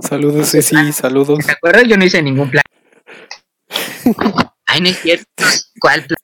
Saludos, 0.00 0.50
Ceci, 0.50 0.92
saludos. 0.92 1.44
¿te 1.46 1.52
acuerdas? 1.52 1.84
Yo 1.88 1.96
no 1.96 2.04
hice 2.04 2.22
ningún 2.22 2.50
plan. 2.50 2.62
Ay, 4.66 4.80
no 4.82 4.88
es 4.88 4.98
cierto. 4.98 5.44
¿Cuál 5.80 6.04
plan? 6.04 6.18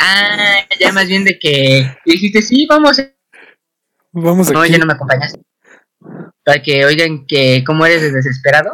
Ah, 0.00 0.58
ya 0.80 0.92
más 0.92 1.06
bien 1.06 1.24
de 1.24 1.38
que 1.38 1.96
dijiste, 2.04 2.42
sí, 2.42 2.66
vamos. 2.68 3.00
Vamos 4.12 4.50
No, 4.50 4.60
aquí. 4.60 4.72
ya 4.72 4.78
no 4.78 4.86
me 4.86 4.92
acompañaste. 4.94 5.40
Para 6.44 6.62
que 6.62 6.84
oigan 6.84 7.26
que 7.26 7.62
cómo 7.66 7.86
eres 7.86 8.02
de 8.02 8.12
desesperado. 8.12 8.72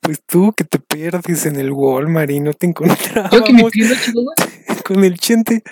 Pues 0.00 0.20
tú 0.26 0.52
que 0.56 0.64
te 0.64 0.78
pierdes 0.78 1.46
en 1.46 1.56
el 1.56 1.70
Walmart 1.70 2.30
y 2.30 2.40
no 2.40 2.54
te 2.54 2.66
encontramos 2.66 3.30
Yo 3.32 3.44
que 3.44 3.52
me 3.52 3.64
pierdo, 3.64 3.94
chihuahua. 4.02 4.34
con 4.84 5.04
el 5.04 5.18
chente. 5.18 5.62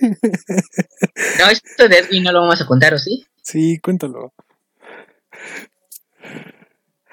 No, 0.00 1.50
esto 1.50 1.88
de 1.88 1.98
Edwin 1.98 2.22
no 2.24 2.32
lo 2.32 2.40
vamos 2.40 2.60
a 2.60 2.66
contar, 2.66 2.94
¿o 2.94 2.98
sí? 2.98 3.26
Sí, 3.42 3.78
cuéntalo. 3.78 4.32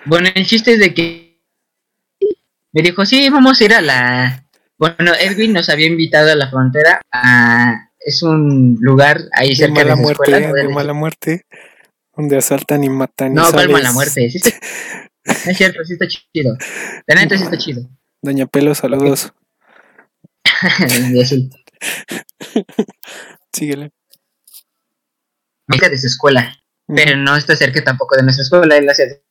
Bueno, 0.06 0.30
el 0.34 0.46
chiste 0.46 0.74
es 0.74 0.80
de 0.80 0.94
que 0.94 1.42
me 2.72 2.82
dijo, 2.82 3.06
sí, 3.06 3.30
vamos 3.30 3.60
a 3.60 3.66
ir 3.66 3.74
a 3.74 3.82
la... 3.82 4.46
Bueno, 4.78 5.14
Edwin 5.20 5.54
nos 5.54 5.70
había 5.70 5.88
invitado 5.88 6.32
a 6.32 6.36
la 6.36 6.50
frontera 6.50 7.02
a... 7.12 7.87
Es 8.08 8.24
un 8.24 8.78
lugar 8.80 9.20
ahí 9.34 9.54
cerca 9.54 9.80
de 9.82 9.86
la 9.86 9.96
muerte, 9.98 10.32
escuela. 10.32 10.54
de 10.54 10.70
mala 10.70 10.94
muerte. 10.94 11.46
Donde 12.16 12.38
asaltan 12.38 12.82
y 12.86 12.90
matan 12.90 13.34
No, 13.34 13.52
¿cuál 13.52 13.70
mala 13.70 13.92
muerte? 13.92 14.30
Sí 14.30 14.38
está- 14.38 14.58
es 15.52 15.58
cierto, 15.58 15.84
sí 15.84 15.94
está 15.94 16.08
chido. 16.08 16.56
La 17.06 17.16
neta 17.16 17.38
sí 17.38 17.44
está 17.44 17.58
chido. 17.58 17.82
Doña 18.22 18.46
Pelo, 18.46 18.74
saludos. 18.76 19.34
Síguele. 23.54 23.92
Cerca 25.70 25.90
de 25.90 25.98
su 25.98 26.08
escuela. 26.08 26.56
Pero 26.88 27.18
no 27.18 27.36
está 27.36 27.56
cerca 27.58 27.84
tampoco 27.84 28.16
de 28.16 28.24
nuestra 28.24 28.44
escuela. 28.44 28.78
él 28.78 28.86
la 28.86 28.94
hace- 28.94 29.22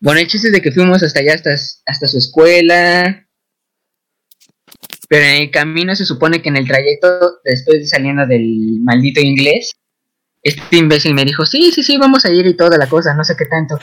Bueno, 0.00 0.18
el 0.20 0.26
chiste 0.26 0.48
es 0.48 0.52
de 0.52 0.60
que 0.60 0.72
fuimos 0.72 1.02
hasta 1.04 1.20
allá, 1.20 1.34
hasta, 1.34 1.52
hasta 1.86 2.06
su 2.08 2.18
escuela. 2.18 3.25
Pero 5.08 5.24
en 5.24 5.42
el 5.42 5.50
camino 5.50 5.94
se 5.94 6.04
supone 6.04 6.42
que 6.42 6.48
en 6.48 6.56
el 6.56 6.66
trayecto, 6.66 7.40
después 7.44 7.78
de 7.78 7.86
saliendo 7.86 8.26
del 8.26 8.78
maldito 8.80 9.20
inglés, 9.20 9.72
este 10.42 10.76
imbécil 10.76 11.14
me 11.14 11.24
dijo, 11.24 11.44
sí, 11.46 11.70
sí, 11.72 11.82
sí, 11.82 11.96
vamos 11.96 12.24
a 12.24 12.30
ir 12.30 12.46
y 12.46 12.56
toda 12.56 12.76
la 12.78 12.88
cosa, 12.88 13.14
no 13.14 13.24
sé 13.24 13.34
qué 13.36 13.46
tanto. 13.46 13.78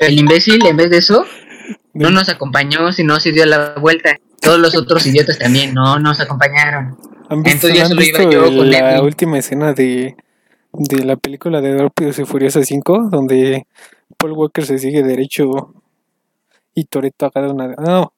El 0.00 0.18
imbécil, 0.18 0.64
en 0.66 0.76
vez 0.76 0.90
de 0.90 0.98
eso, 0.98 1.24
no 1.94 2.10
nos 2.10 2.28
acompañó, 2.28 2.92
sino 2.92 3.20
se 3.20 3.32
dio 3.32 3.44
la 3.46 3.74
vuelta. 3.74 4.16
Todos 4.40 4.58
los 4.58 4.76
otros 4.76 5.06
idiotas 5.06 5.38
también 5.38 5.74
no 5.74 5.98
nos 5.98 6.20
acompañaron. 6.20 6.96
¿Han 7.28 7.42
visto, 7.42 7.68
Entonces 7.68 7.80
han 7.82 7.88
solo 7.88 8.02
iba 8.02 8.18
visto 8.18 8.30
yo 8.30 8.46
el- 8.46 8.56
con 8.56 8.70
la 8.70 9.02
última 9.02 9.38
escena 9.38 9.72
de, 9.72 10.16
de 10.72 11.04
la 11.04 11.16
película 11.16 11.60
de 11.60 11.78
Rápidos 11.78 12.18
y 12.18 12.24
Furiosos 12.24 12.66
5? 12.66 13.08
Donde 13.10 13.66
Paul 14.16 14.32
Walker 14.32 14.64
se 14.66 14.78
sigue 14.78 15.02
derecho 15.02 15.74
y 16.74 16.84
Toreto 16.84 17.26
agarra 17.26 17.52
una... 17.52 17.68
No, 17.68 18.12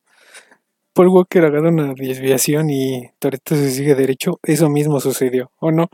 Paul 0.95 1.09
Walker 1.09 1.45
agarra 1.45 1.69
una 1.71 1.93
desviación 1.95 2.71
y 2.71 3.11
Toreto 3.19 3.55
se 3.57 3.71
sigue 3.71 3.95
derecho. 3.95 4.39
Eso 4.43 4.69
mismo 4.71 5.01
sucedió, 5.01 5.51
¿o 5.59 5.71
no? 5.73 5.89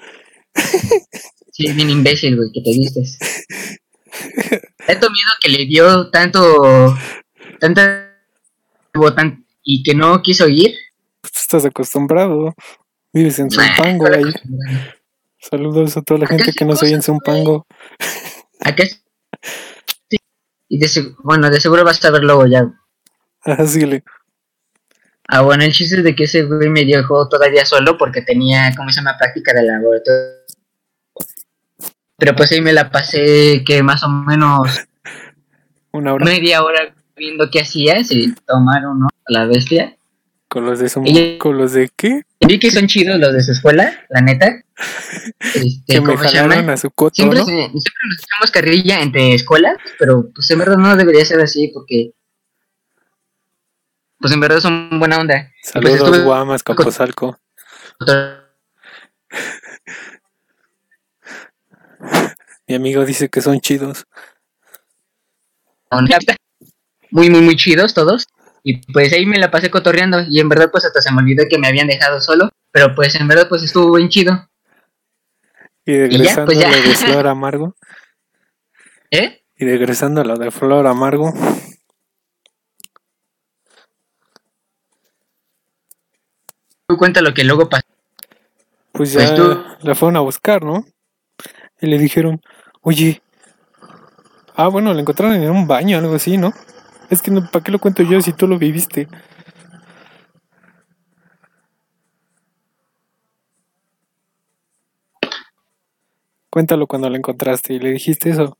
Sí, 1.52 1.72
bien 1.72 1.90
imbécil, 1.90 2.36
güey, 2.36 2.50
que 2.52 2.60
te 2.60 2.70
vistes. 2.70 3.18
Tanto 4.86 5.08
miedo 5.10 5.30
que 5.40 5.48
le 5.48 5.66
dio 5.66 6.10
tanto. 6.10 6.96
Tanta. 7.58 8.12
tan- 9.16 9.46
y 9.62 9.82
que 9.82 9.94
no 9.94 10.20
quiso 10.22 10.48
ir. 10.48 10.74
Pues 11.20 11.32
estás 11.36 11.64
acostumbrado. 11.64 12.54
Vives 13.12 13.38
en 13.38 13.48
Nah, 13.48 13.74
Zumpango. 13.76 14.08
la 14.08 14.16
ahí. 14.18 14.24
Saludos 15.38 15.96
a 15.96 16.02
toda 16.02 16.20
la 16.20 16.26
gente 16.26 16.52
que 16.52 16.64
no 16.64 16.76
soy 16.76 16.92
en. 16.92 17.02
Zumpango. 17.02 17.66
Acá 18.60 18.82
es- 18.82 19.02
sí. 20.10 20.16
Y 20.68 20.78
de 20.78 20.88
bueno, 21.22 21.50
de 21.50 21.60
seguro 21.60 21.84
vas 21.84 22.04
a 22.04 22.10
ver 22.10 22.22
luego 22.24 22.46
ya. 22.46 22.64
Ajá, 23.42 23.66
síguele. 23.66 24.02
Ah, 25.32 25.42
bueno, 25.42 25.62
el 25.64 25.72
chiste 25.72 25.96
es 25.98 26.04
de 26.04 26.14
que 26.16 26.24
ese 26.24 26.42
güey 26.42 26.68
me 26.68 26.84
dejó 26.84 27.28
todavía 27.28 27.64
solo 27.64 27.96
porque 27.96 28.22
tenía, 28.22 28.72
¿cómo 28.76 28.90
se 28.90 28.96
llama? 29.00 29.16
Práctica 29.16 29.52
de 29.54 29.62
laboratorio. 29.62 30.30
Pero 32.18 32.34
pues 32.36 32.52
ahí 32.52 32.60
me 32.60 32.72
la 32.72 32.90
pasé 32.90 33.62
que 33.64 33.82
más 33.82 34.02
o 34.02 34.08
menos 34.08 34.68
Una 35.92 36.12
hora 36.14 36.24
media 36.24 36.62
hora 36.62 36.94
viendo 37.16 37.50
qué 37.50 37.60
hacía, 37.60 38.02
si 38.04 38.34
tomaron, 38.46 39.00
¿no? 39.00 39.06
A 39.06 39.32
la 39.32 39.46
bestia. 39.46 39.96
con 40.48 40.64
los 40.66 40.78
de 40.78 40.86
Zum- 40.88 41.06
Ella- 41.06 41.38
¿Con 41.38 41.56
los 41.58 41.72
de 41.72 41.90
qué? 41.96 42.22
Vi 42.46 42.58
que 42.58 42.70
son 42.70 42.86
chidos 42.86 43.18
los 43.20 43.32
de 43.32 43.42
su 43.42 43.52
escuela, 43.52 43.92
la 44.08 44.20
neta. 44.20 44.52
Este, 45.54 45.94
Que 45.94 46.00
me 46.00 46.14
¿Cómo 46.14 46.22
se 46.28 46.36
jalaron 46.38 46.70
a 46.70 46.76
su 46.76 46.90
coto, 46.90 47.14
Siempre, 47.14 47.38
¿no? 47.40 47.44
se- 47.44 47.52
siempre 47.52 48.02
nos 48.08 48.18
echamos 48.22 48.50
carrilla 48.52 49.00
entre 49.02 49.34
escuelas, 49.34 49.76
pero 49.98 50.28
pues 50.34 50.50
en 50.50 50.58
verdad 50.58 50.76
no 50.76 50.96
debería 50.96 51.24
ser 51.24 51.40
así 51.40 51.70
porque 51.74 52.12
pues 54.20 54.32
en 54.32 54.40
verdad 54.40 54.60
son 54.60 54.98
buena 54.98 55.18
onda. 55.18 55.50
Pues, 55.62 55.72
Saludos, 55.72 55.94
estuve- 55.94 56.24
Guamas, 56.24 56.62
Capozalco. 56.62 57.38
Mi 62.66 62.74
amigo 62.74 63.04
dice 63.04 63.28
que 63.28 63.40
son 63.40 63.60
chidos. 63.60 64.06
Muy, 67.10 67.30
muy, 67.30 67.40
muy 67.40 67.56
chidos 67.56 67.94
todos. 67.94 68.26
Y 68.62 68.78
pues 68.92 69.12
ahí 69.12 69.26
me 69.26 69.38
la 69.38 69.50
pasé 69.50 69.70
cotorreando. 69.70 70.20
Y 70.28 70.38
en 70.38 70.48
verdad, 70.48 70.70
pues 70.70 70.84
hasta 70.84 71.00
se 71.00 71.12
me 71.12 71.18
olvidó 71.22 71.44
que 71.48 71.58
me 71.58 71.66
habían 71.66 71.88
dejado 71.88 72.20
solo. 72.20 72.50
Pero 72.70 72.94
pues 72.94 73.14
en 73.16 73.26
verdad, 73.26 73.48
pues 73.48 73.62
estuvo 73.62 73.92
bien 73.96 74.08
chido. 74.08 74.48
Y 75.84 75.92
ya, 75.92 75.98
regresando 75.98 76.46
pues 76.46 76.58
ya. 76.58 76.68
a 76.68 76.70
lo 76.70 76.76
de 76.76 76.94
Flor 76.94 77.26
Amargo. 77.26 77.74
¿Eh? 79.10 79.42
Y 79.56 79.64
regresando 79.64 80.20
a 80.20 80.24
lo 80.24 80.36
de 80.36 80.50
Flor 80.50 80.86
Amargo. 80.86 81.32
Cuenta 86.96 87.20
lo 87.22 87.34
que 87.34 87.44
luego 87.44 87.68
pasó. 87.68 87.84
Pues 88.92 89.12
Pues 89.14 89.30
ya 89.30 89.34
tú- 89.34 89.62
la 89.82 89.94
fueron 89.94 90.16
a 90.16 90.20
buscar, 90.20 90.64
¿no? 90.64 90.84
Y 91.80 91.86
le 91.86 91.98
dijeron, 91.98 92.40
oye. 92.82 93.22
Ah, 94.56 94.68
bueno, 94.68 94.92
la 94.92 95.00
encontraron 95.00 95.36
en 95.36 95.50
un 95.50 95.66
baño, 95.66 95.98
algo 95.98 96.14
así, 96.14 96.36
¿no? 96.36 96.52
Es 97.08 97.22
que, 97.22 97.30
no, 97.30 97.48
¿para 97.50 97.64
qué 97.64 97.72
lo 97.72 97.78
cuento 97.78 98.02
yo 98.02 98.20
si 98.20 98.32
tú 98.32 98.46
lo 98.46 98.58
viviste? 98.58 99.08
Cuéntalo 106.50 106.86
cuando 106.86 107.08
la 107.08 107.16
encontraste 107.16 107.74
y 107.74 107.78
le 107.78 107.90
dijiste 107.92 108.30
eso. 108.30 108.56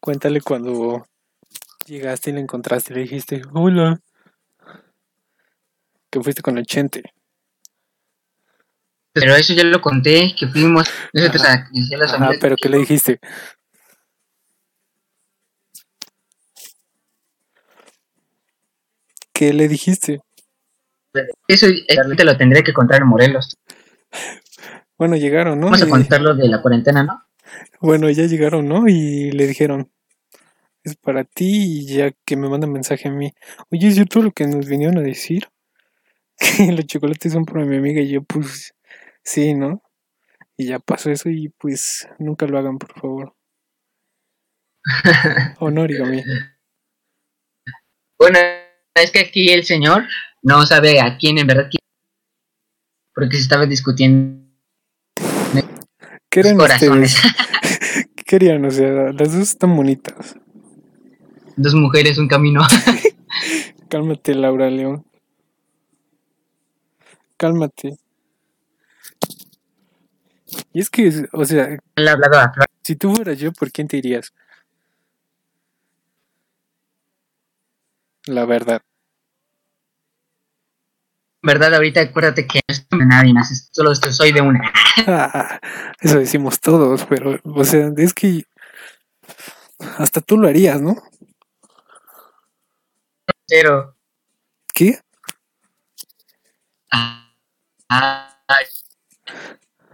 Cuéntale 0.00 0.40
cuando 0.40 1.06
llegaste 1.86 2.30
y 2.30 2.32
la 2.34 2.40
encontraste 2.40 2.92
y 2.92 2.96
le 2.96 3.02
dijiste, 3.02 3.42
hola. 3.52 4.00
Que 6.10 6.20
fuiste 6.20 6.42
con 6.42 6.58
el 6.58 6.66
chente. 6.66 7.02
Pero 9.12 9.34
eso 9.34 9.52
ya 9.54 9.64
lo 9.64 9.80
conté, 9.80 10.34
que 10.38 10.46
fuimos 10.48 10.88
nosotros 11.12 11.44
a 11.44 11.68
decía 11.72 11.98
las 11.98 12.14
Ajá, 12.14 12.30
pero 12.40 12.56
¿qué 12.56 12.68
le 12.68 12.78
dijiste? 12.78 13.20
¿Qué 19.32 19.52
le 19.52 19.68
dijiste? 19.68 20.20
Eso 21.48 21.66
eh, 21.66 21.86
te 22.16 22.24
lo 22.24 22.36
tendré 22.36 22.62
que 22.62 22.72
contar 22.72 23.00
en 23.02 23.08
Morelos. 23.08 23.56
Bueno, 24.98 25.16
llegaron, 25.16 25.58
¿no? 25.58 25.66
Vamos 25.66 25.82
a 25.82 25.86
Y- 25.86 25.90
contar 25.90 26.20
lo 26.20 26.34
de 26.34 26.48
la 26.48 26.60
cuarentena, 26.60 27.02
¿no? 27.02 27.24
Bueno, 27.80 28.10
ya 28.10 28.26
llegaron, 28.26 28.68
¿no? 28.68 28.88
Y 28.88 29.30
le 29.32 29.46
dijeron, 29.46 29.90
es 30.84 30.96
para 30.96 31.24
ti 31.24 31.82
y 31.82 31.86
ya 31.86 32.12
que 32.24 32.36
me 32.36 32.48
manda 32.48 32.66
mensaje 32.66 33.08
a 33.08 33.12
mí. 33.12 33.32
Oye, 33.70 33.88
¿es 33.88 33.94
cierto 33.94 34.22
lo 34.22 34.32
que 34.32 34.46
nos 34.46 34.66
vinieron 34.66 34.98
a 34.98 35.02
decir? 35.02 35.48
Que 36.58 36.72
los 36.72 36.86
chocolates 36.86 37.34
son 37.34 37.44
para 37.44 37.66
mi 37.66 37.76
amiga 37.76 38.00
y 38.00 38.08
yo 38.08 38.22
pues 38.22 38.74
sí, 39.22 39.52
¿no? 39.52 39.82
Y 40.56 40.68
ya 40.68 40.78
pasó 40.78 41.10
eso 41.10 41.28
y 41.28 41.50
pues 41.50 42.08
nunca 42.18 42.46
lo 42.46 42.58
hagan, 42.58 42.78
por 42.78 42.98
favor. 42.98 43.36
Honor, 45.60 45.90
mí. 46.06 46.22
Bueno, 48.18 48.38
es 48.94 49.10
que 49.10 49.20
aquí 49.20 49.50
el 49.50 49.64
señor 49.64 50.04
no 50.42 50.64
sabe 50.66 51.00
a 51.00 51.18
quién 51.18 51.38
en 51.38 51.46
verdad 51.46 51.68
quiere, 51.70 51.84
porque 53.14 53.36
se 53.36 53.42
estaba 53.42 53.66
discutiendo. 53.66 54.40
¿Qué 56.30 56.40
eran 56.40 56.56
corazones. 56.56 57.16
¿Qué 58.16 58.22
querían? 58.24 58.64
O 58.64 58.70
sea, 58.70 59.12
las 59.12 59.32
dos 59.32 59.42
están 59.42 59.76
bonitas. 59.76 60.36
Dos 61.56 61.74
mujeres, 61.74 62.18
un 62.18 62.28
camino. 62.28 62.62
Cálmate, 63.88 64.34
Laura 64.34 64.70
León. 64.70 65.04
Cálmate. 67.36 67.96
Y 70.72 70.80
es 70.80 70.88
que, 70.88 71.26
o 71.32 71.44
sea, 71.44 71.78
si 72.82 72.94
tú 72.94 73.14
fueras 73.14 73.38
yo, 73.38 73.52
¿por 73.52 73.72
quién 73.72 73.88
te 73.88 73.96
irías? 73.96 74.32
La 78.26 78.44
verdad. 78.44 78.82
Verdad, 81.42 81.74
ahorita 81.74 82.02
acuérdate 82.02 82.46
que 82.46 82.60
no 82.68 82.74
estoy 82.74 82.98
de 82.98 83.06
nadie 83.06 83.32
más, 83.32 83.68
solo 83.72 83.94
soy 83.94 84.32
de 84.32 84.42
una. 84.42 84.72
eso 86.00 86.18
decimos 86.18 86.60
todos, 86.60 87.06
pero, 87.06 87.38
o 87.44 87.64
sea, 87.64 87.90
es 87.96 88.12
que 88.12 88.44
hasta 89.98 90.20
tú 90.20 90.36
lo 90.36 90.48
harías, 90.48 90.80
¿no? 90.80 90.96
Pero. 93.48 93.96
¿Qué? 94.74 95.00
Ah, 96.92 97.26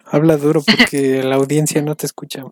Habla 0.04 0.36
duro 0.36 0.62
porque 0.62 1.22
la 1.22 1.36
audiencia 1.36 1.82
no 1.82 1.94
te 1.94 2.06
escucha. 2.06 2.42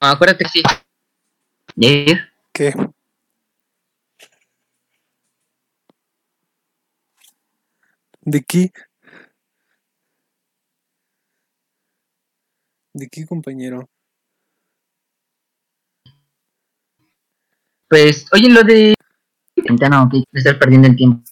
acuérdate 0.00 0.44
que 0.44 0.50
sí. 0.50 0.62
¿Qué? 2.52 2.74
¿De 8.24 8.42
qué? 8.42 8.70
¿De 12.94 13.08
qué, 13.08 13.26
compañero? 13.26 13.90
Pues, 17.88 18.26
oye, 18.32 18.48
lo 18.48 18.62
de 18.62 18.94
cuarentena, 19.54 20.02
ok, 20.04 20.14
estar 20.32 20.58
perdiendo 20.58 20.88
el 20.88 20.96
tiempo, 20.96 21.22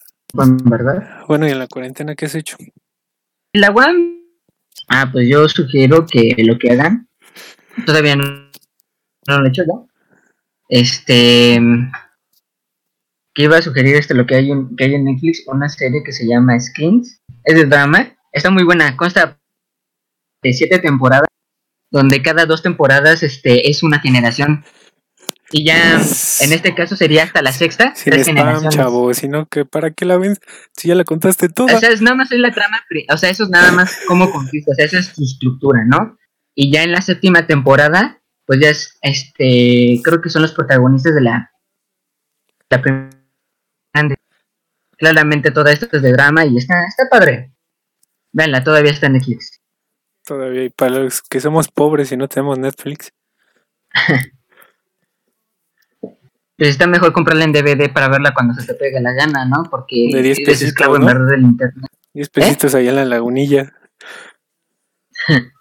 ¿verdad? 0.65 1.23
Bueno, 1.27 1.47
¿y 1.47 1.51
en 1.51 1.59
la 1.59 1.67
cuarentena 1.67 2.15
qué 2.15 2.25
has 2.25 2.35
hecho? 2.35 2.57
La 3.53 3.71
UAM. 3.71 4.21
Ah, 4.89 5.09
pues 5.11 5.27
yo 5.29 5.47
sugiero 5.49 6.05
que 6.05 6.35
lo 6.39 6.57
que 6.59 6.71
hagan, 6.71 7.07
todavía 7.85 8.15
no, 8.15 8.23
no 9.27 9.39
lo 9.39 9.45
he 9.45 9.49
hecho, 9.49 9.63
¿no? 9.65 9.87
Este. 10.69 11.59
Que 13.33 13.43
iba 13.43 13.57
a 13.57 13.61
sugerir 13.61 13.95
este 13.95 14.13
lo 14.13 14.25
que 14.25 14.35
hay 14.35 14.51
en, 14.51 14.75
que 14.75 14.85
hay 14.85 14.95
en 14.95 15.05
Netflix, 15.05 15.43
una 15.47 15.69
serie 15.69 16.03
que 16.03 16.11
se 16.11 16.27
llama 16.27 16.59
Skins. 16.59 17.21
Es 17.43 17.55
de 17.55 17.65
drama, 17.65 18.15
está 18.31 18.51
muy 18.51 18.63
buena, 18.63 18.95
consta 18.95 19.39
de 20.41 20.53
siete 20.53 20.79
temporadas, 20.79 21.27
donde 21.91 22.21
cada 22.21 22.45
dos 22.45 22.61
temporadas 22.61 23.23
este, 23.23 23.69
es 23.69 23.83
una 23.83 23.99
generación. 23.99 24.63
Y 25.51 25.65
ya 25.65 25.95
en 25.95 26.51
este 26.51 26.73
caso 26.73 26.95
sería 26.95 27.23
hasta 27.23 27.41
la 27.41 27.51
sexta. 27.51 27.93
Sin 27.95 28.13
spam, 28.13 28.69
chavo, 28.69 29.13
sino 29.13 29.45
que 29.45 29.65
para 29.65 29.91
qué 29.91 30.05
la 30.05 30.17
ven 30.17 30.35
si 30.75 30.87
ya 30.87 30.95
la 30.95 31.03
contaste 31.03 31.49
toda. 31.49 31.75
O 31.75 31.79
sea, 31.79 31.89
es 31.89 32.01
nada 32.01 32.15
más 32.15 32.31
es 32.31 32.39
la 32.39 32.51
trama, 32.51 32.81
o 33.09 33.17
sea, 33.17 33.29
eso 33.29 33.43
es 33.43 33.49
nada 33.49 33.71
más 33.71 33.99
cómo 34.07 34.31
consiste, 34.31 34.71
o 34.71 34.75
sea, 34.75 34.85
esa 34.85 34.99
es 34.99 35.07
su 35.07 35.23
estructura, 35.23 35.85
¿no? 35.85 36.17
Y 36.55 36.71
ya 36.71 36.83
en 36.83 36.91
la 36.91 37.01
séptima 37.01 37.45
temporada 37.45 38.19
pues 38.45 38.59
ya 38.59 38.69
es, 38.69 38.97
este, 39.01 40.01
creo 40.03 40.21
que 40.21 40.29
son 40.29 40.41
los 40.41 40.53
protagonistas 40.53 41.15
de 41.15 41.21
la, 41.21 41.51
la 42.69 42.81
primera. 42.81 43.09
Claramente 44.97 45.51
todo 45.51 45.67
esto 45.67 45.87
es 45.91 46.01
de 46.01 46.11
drama 46.11 46.45
y 46.45 46.57
está, 46.57 46.85
está 46.87 47.09
padre. 47.09 47.51
Veanla, 48.31 48.63
todavía 48.63 48.91
está 48.91 49.07
en 49.07 49.13
Netflix. 49.13 49.59
Todavía, 50.25 50.63
y 50.65 50.69
para 50.69 50.91
los 50.99 51.21
que 51.21 51.39
somos 51.39 51.67
pobres 51.69 52.11
y 52.11 52.17
no 52.17 52.27
tenemos 52.27 52.57
Netflix. 52.57 53.11
pues 56.01 56.69
está 56.69 56.87
mejor 56.87 57.13
comprarla 57.13 57.43
en 57.43 57.51
DVD 57.51 57.91
para 57.91 58.07
verla 58.07 58.33
cuando 58.33 58.53
se 58.53 58.65
te 58.65 58.73
pegue 58.75 59.01
la 59.01 59.13
gana, 59.13 59.45
¿no? 59.45 59.63
Porque 59.69 60.09
de 60.11 60.21
10 60.21 60.37
pesitos, 60.39 60.61
esclavo 60.61 60.95
en 60.95 61.05
verdad 61.05 61.27
del 61.31 61.41
internet. 61.41 61.89
10 62.13 62.29
pesitos 62.29 62.75
ahí 62.75 62.87
en 62.87 62.95
la 62.95 63.05
lagunilla. 63.05 63.73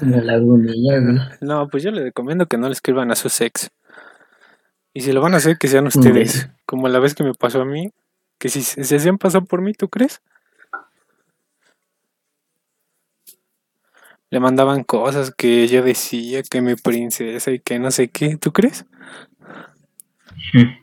No, 1.40 1.68
pues 1.68 1.82
yo 1.82 1.90
le 1.90 2.02
recomiendo 2.02 2.46
que 2.46 2.56
no 2.56 2.68
le 2.68 2.72
escriban 2.72 3.10
a 3.10 3.16
su 3.16 3.28
ex. 3.42 3.70
Y 4.92 5.02
si 5.02 5.12
lo 5.12 5.20
van 5.20 5.34
a 5.34 5.36
hacer, 5.36 5.58
que 5.58 5.68
sean 5.68 5.86
ustedes. 5.86 6.50
Como 6.66 6.88
la 6.88 6.98
vez 6.98 7.14
que 7.14 7.24
me 7.24 7.34
pasó 7.34 7.62
a 7.62 7.64
mí. 7.64 7.90
Que 8.38 8.48
si 8.48 8.62
se 8.62 8.96
hacían 8.96 9.18
pasar 9.18 9.44
por 9.44 9.60
mí, 9.60 9.72
¿tú 9.72 9.88
crees? 9.88 10.22
Le 14.30 14.40
mandaban 14.40 14.84
cosas 14.84 15.32
que 15.36 15.66
yo 15.68 15.82
decía 15.82 16.42
que 16.42 16.60
mi 16.60 16.74
princesa 16.76 17.50
y 17.50 17.58
que 17.58 17.78
no 17.78 17.90
sé 17.90 18.08
qué. 18.08 18.36
¿Tú 18.36 18.52
crees? 18.52 18.86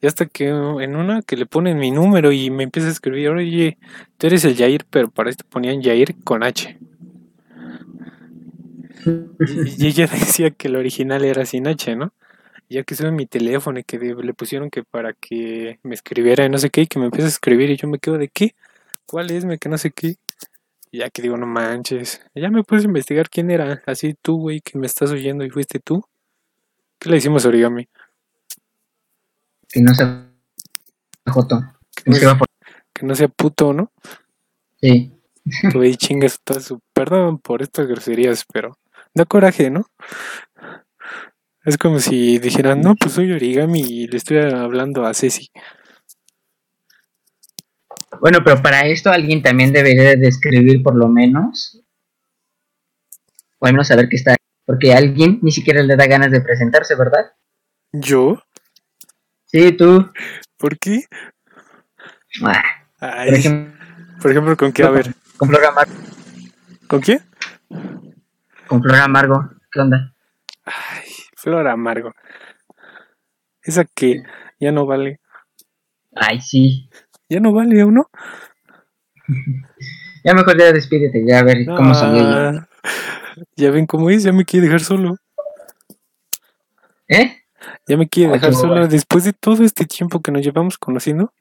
Y 0.00 0.06
hasta 0.06 0.26
que 0.26 0.48
en 0.48 0.94
una 0.94 1.22
que 1.22 1.36
le 1.36 1.46
ponen 1.46 1.78
mi 1.78 1.90
número 1.90 2.30
y 2.30 2.50
me 2.50 2.62
empieza 2.62 2.88
a 2.88 2.92
escribir, 2.92 3.30
oye, 3.30 3.78
tú 4.16 4.28
eres 4.28 4.44
el 4.44 4.56
Jair, 4.56 4.84
pero 4.88 5.10
para 5.10 5.28
esto 5.28 5.44
ponían 5.48 5.82
Jair 5.82 6.14
con 6.22 6.44
H. 6.44 6.78
Y, 9.04 9.86
ella 9.86 10.06
decía 10.12 10.50
que 10.52 10.68
el 10.68 10.76
original 10.76 11.24
era 11.24 11.44
sin 11.46 11.66
H, 11.66 11.96
¿no? 11.96 12.12
Ya 12.68 12.82
que 12.82 12.94
sube 12.94 13.10
mi 13.10 13.26
teléfono 13.26 13.78
y 13.78 13.84
que 13.84 13.98
le 13.98 14.34
pusieron 14.34 14.70
que 14.70 14.82
para 14.82 15.14
que 15.14 15.78
me 15.82 15.94
escribiera 15.94 16.44
y 16.44 16.50
no 16.50 16.58
sé 16.58 16.70
qué, 16.70 16.82
y 16.82 16.86
que 16.86 16.98
me 16.98 17.06
empieza 17.06 17.26
a 17.26 17.30
escribir 17.30 17.70
y 17.70 17.76
yo 17.76 17.88
me 17.88 17.98
quedo 17.98 18.18
de 18.18 18.28
qué, 18.28 18.54
cuál 19.06 19.30
es, 19.30 19.44
me 19.44 19.58
que 19.58 19.68
no 19.68 19.78
sé 19.78 19.90
qué. 19.90 20.16
Y 20.90 20.98
ya 20.98 21.10
que 21.10 21.22
digo, 21.22 21.36
no 21.36 21.46
manches. 21.46 22.20
ya 22.34 22.50
me 22.50 22.62
puse 22.64 22.82
a 22.82 22.88
investigar 22.88 23.28
quién 23.28 23.50
era. 23.50 23.82
Así 23.86 24.14
tú, 24.20 24.38
güey, 24.38 24.60
que 24.60 24.78
me 24.78 24.86
estás 24.86 25.10
oyendo 25.10 25.44
y 25.44 25.50
fuiste 25.50 25.80
tú. 25.80 26.04
¿Qué 26.98 27.10
le 27.10 27.18
hicimos 27.18 27.44
a 27.44 27.48
origami? 27.48 27.88
Que 29.68 29.80
no 29.80 29.94
sea 29.94 30.28
Joto. 31.26 31.62
Que 32.92 33.06
no 33.06 33.14
sea 33.14 33.28
puto, 33.28 33.72
¿no? 33.72 33.92
Sí. 34.80 35.12
Güey, 35.72 35.96
chingas 35.96 36.40
todo 36.44 36.60
su. 36.60 36.80
Perdón 36.92 37.38
por 37.38 37.62
estas 37.62 37.86
groserías, 37.86 38.44
pero 38.52 38.78
da 39.14 39.24
coraje, 39.24 39.70
¿no? 39.70 39.86
Es 41.68 41.76
como 41.76 41.98
si 42.00 42.38
dijeran, 42.38 42.80
no, 42.80 42.96
pues 42.96 43.12
soy 43.12 43.30
origami 43.30 43.80
y 43.80 44.06
le 44.06 44.16
estoy 44.16 44.38
hablando 44.38 45.04
a 45.04 45.12
Ceci. 45.12 45.50
Bueno, 48.22 48.38
pero 48.42 48.62
para 48.62 48.86
esto 48.86 49.10
alguien 49.10 49.42
también 49.42 49.70
debería 49.70 50.16
describir 50.16 50.82
por 50.82 50.96
lo 50.96 51.08
menos, 51.08 51.84
o 53.58 53.66
al 53.66 53.74
menos 53.74 53.88
saber 53.88 54.08
que 54.08 54.16
está, 54.16 54.34
porque 54.64 54.94
alguien 54.94 55.40
ni 55.42 55.52
siquiera 55.52 55.82
le 55.82 55.94
da 55.94 56.06
ganas 56.06 56.30
de 56.30 56.40
presentarse, 56.40 56.94
¿verdad? 56.94 57.32
¿Yo? 57.92 58.42
Sí, 59.44 59.70
tú. 59.72 60.10
¿Por 60.56 60.78
qué? 60.78 61.04
Ah, 62.44 62.62
por, 62.98 63.34
ejemplo, 63.34 63.74
por, 64.22 64.30
ejemplo, 64.30 64.56
¿con 64.56 64.72
qué? 64.72 64.84
A 64.84 64.90
ver. 64.90 65.14
Con 65.36 65.50
Flor 65.50 65.66
Amargo. 65.66 65.94
¿Con 66.86 67.00
quién? 67.02 67.20
Con 68.66 68.82
Flor 68.82 68.96
Amargo. 68.96 69.50
¿Qué 69.70 69.80
onda? 69.80 70.14
Ay, 70.64 71.07
Flor 71.48 71.66
Amargo. 71.66 72.12
Esa 73.62 73.86
que 73.86 74.22
ya 74.60 74.70
no 74.70 74.84
vale. 74.84 75.18
Ay, 76.14 76.42
sí. 76.42 76.90
¿Ya 77.30 77.40
no 77.40 77.54
vale 77.54 77.82
o 77.82 77.90
no? 77.90 78.10
ya 80.24 80.34
mejor 80.34 80.58
ya 80.58 80.72
despídete, 80.72 81.24
ya 81.26 81.38
a 81.38 81.44
ver 81.44 81.64
cómo 81.64 81.94
salió. 81.94 82.66
Ya 83.56 83.70
ven 83.70 83.86
cómo 83.86 84.10
es, 84.10 84.24
ya 84.24 84.32
me 84.32 84.44
quiere 84.44 84.66
dejar 84.66 84.80
solo. 84.80 85.16
¿Eh? 87.08 87.38
Ya 87.86 87.96
me 87.96 88.06
quiere 88.06 88.34
dejar 88.34 88.52
solo 88.52 88.86
después 88.86 89.24
de 89.24 89.32
todo 89.32 89.64
este 89.64 89.86
tiempo 89.86 90.20
que 90.20 90.30
nos 90.30 90.42
llevamos 90.42 90.76
conociendo. 90.76 91.32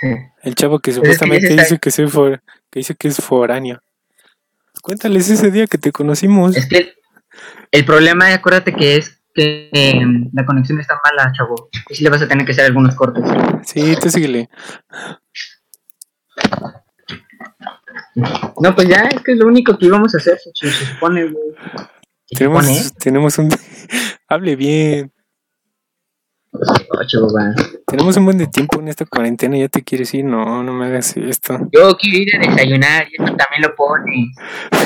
El 0.42 0.54
chavo 0.54 0.78
que 0.78 0.92
supuestamente 0.92 1.48
dice 1.48 1.78
que, 1.78 1.90
soy 1.90 2.08
que 2.70 2.78
dice 2.78 2.94
que 2.94 3.08
es 3.08 3.18
foráneo. 3.18 3.82
Cuéntales 4.80 5.28
ese 5.28 5.50
día 5.50 5.66
que 5.66 5.76
te 5.76 5.92
conocimos. 5.92 6.56
Es 6.56 6.66
que 6.66 6.97
el, 7.70 7.84
problema, 7.84 8.32
acuérdate 8.32 8.72
que 8.72 8.96
es 8.96 9.20
que 9.34 9.70
em, 9.72 10.30
la 10.32 10.44
conexión 10.44 10.80
está 10.80 11.00
mala, 11.04 11.32
chavo. 11.32 11.68
Y 11.88 11.94
si 11.94 12.04
le 12.04 12.10
vas 12.10 12.22
a 12.22 12.28
tener 12.28 12.44
que 12.44 12.52
hacer 12.52 12.66
algunos 12.66 12.94
cortes. 12.94 13.24
Sí, 13.64 13.96
tú 14.00 14.10
síguele. 14.10 14.48
No, 18.14 18.74
pues 18.74 18.88
ya, 18.88 19.04
es 19.04 19.22
que 19.22 19.32
es 19.32 19.38
lo 19.38 19.46
único 19.46 19.78
que 19.78 19.86
íbamos 19.86 20.14
a 20.14 20.18
hacer, 20.18 20.38
se, 20.38 20.50
se 20.54 20.84
supone, 20.86 21.24
güey. 21.24 21.54
Tenemos, 22.30 22.66
supone, 22.66 22.78
¿eh? 22.80 22.90
tenemos 22.98 23.38
un... 23.38 23.48
Hable 24.28 24.56
bien. 24.56 25.12
Tenemos 27.86 28.16
un 28.16 28.24
buen 28.24 28.38
de 28.38 28.46
tiempo 28.46 28.80
en 28.80 28.88
esta 28.88 29.04
cuarentena 29.04 29.56
ya 29.56 29.68
te 29.68 29.82
quieres 29.82 30.12
ir. 30.14 30.24
No, 30.24 30.62
no 30.62 30.72
me 30.72 30.86
hagas 30.86 31.16
esto. 31.16 31.58
Yo 31.72 31.96
quiero 31.96 32.18
ir 32.18 32.36
a 32.36 32.38
desayunar 32.38 33.06
y 33.08 33.22
esto 33.22 33.36
también 33.36 33.62
lo 33.62 33.74
pones. 33.74 34.30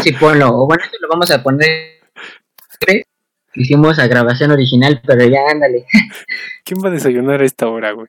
Sí, 0.02 0.12
ponlo. 0.12 0.48
O 0.48 0.66
Bueno, 0.66 0.82
esto 0.84 0.96
lo 1.00 1.08
vamos 1.08 1.30
a 1.30 1.42
poner. 1.42 2.01
Hicimos 3.54 3.98
a 3.98 4.06
grabación 4.06 4.50
original, 4.50 5.02
pero 5.06 5.24
ya 5.26 5.40
ándale. 5.50 5.84
¿Quién 6.64 6.80
va 6.82 6.88
a 6.88 6.92
desayunar 6.92 7.42
a 7.42 7.44
esta 7.44 7.68
hora, 7.68 7.92
güey? 7.92 8.08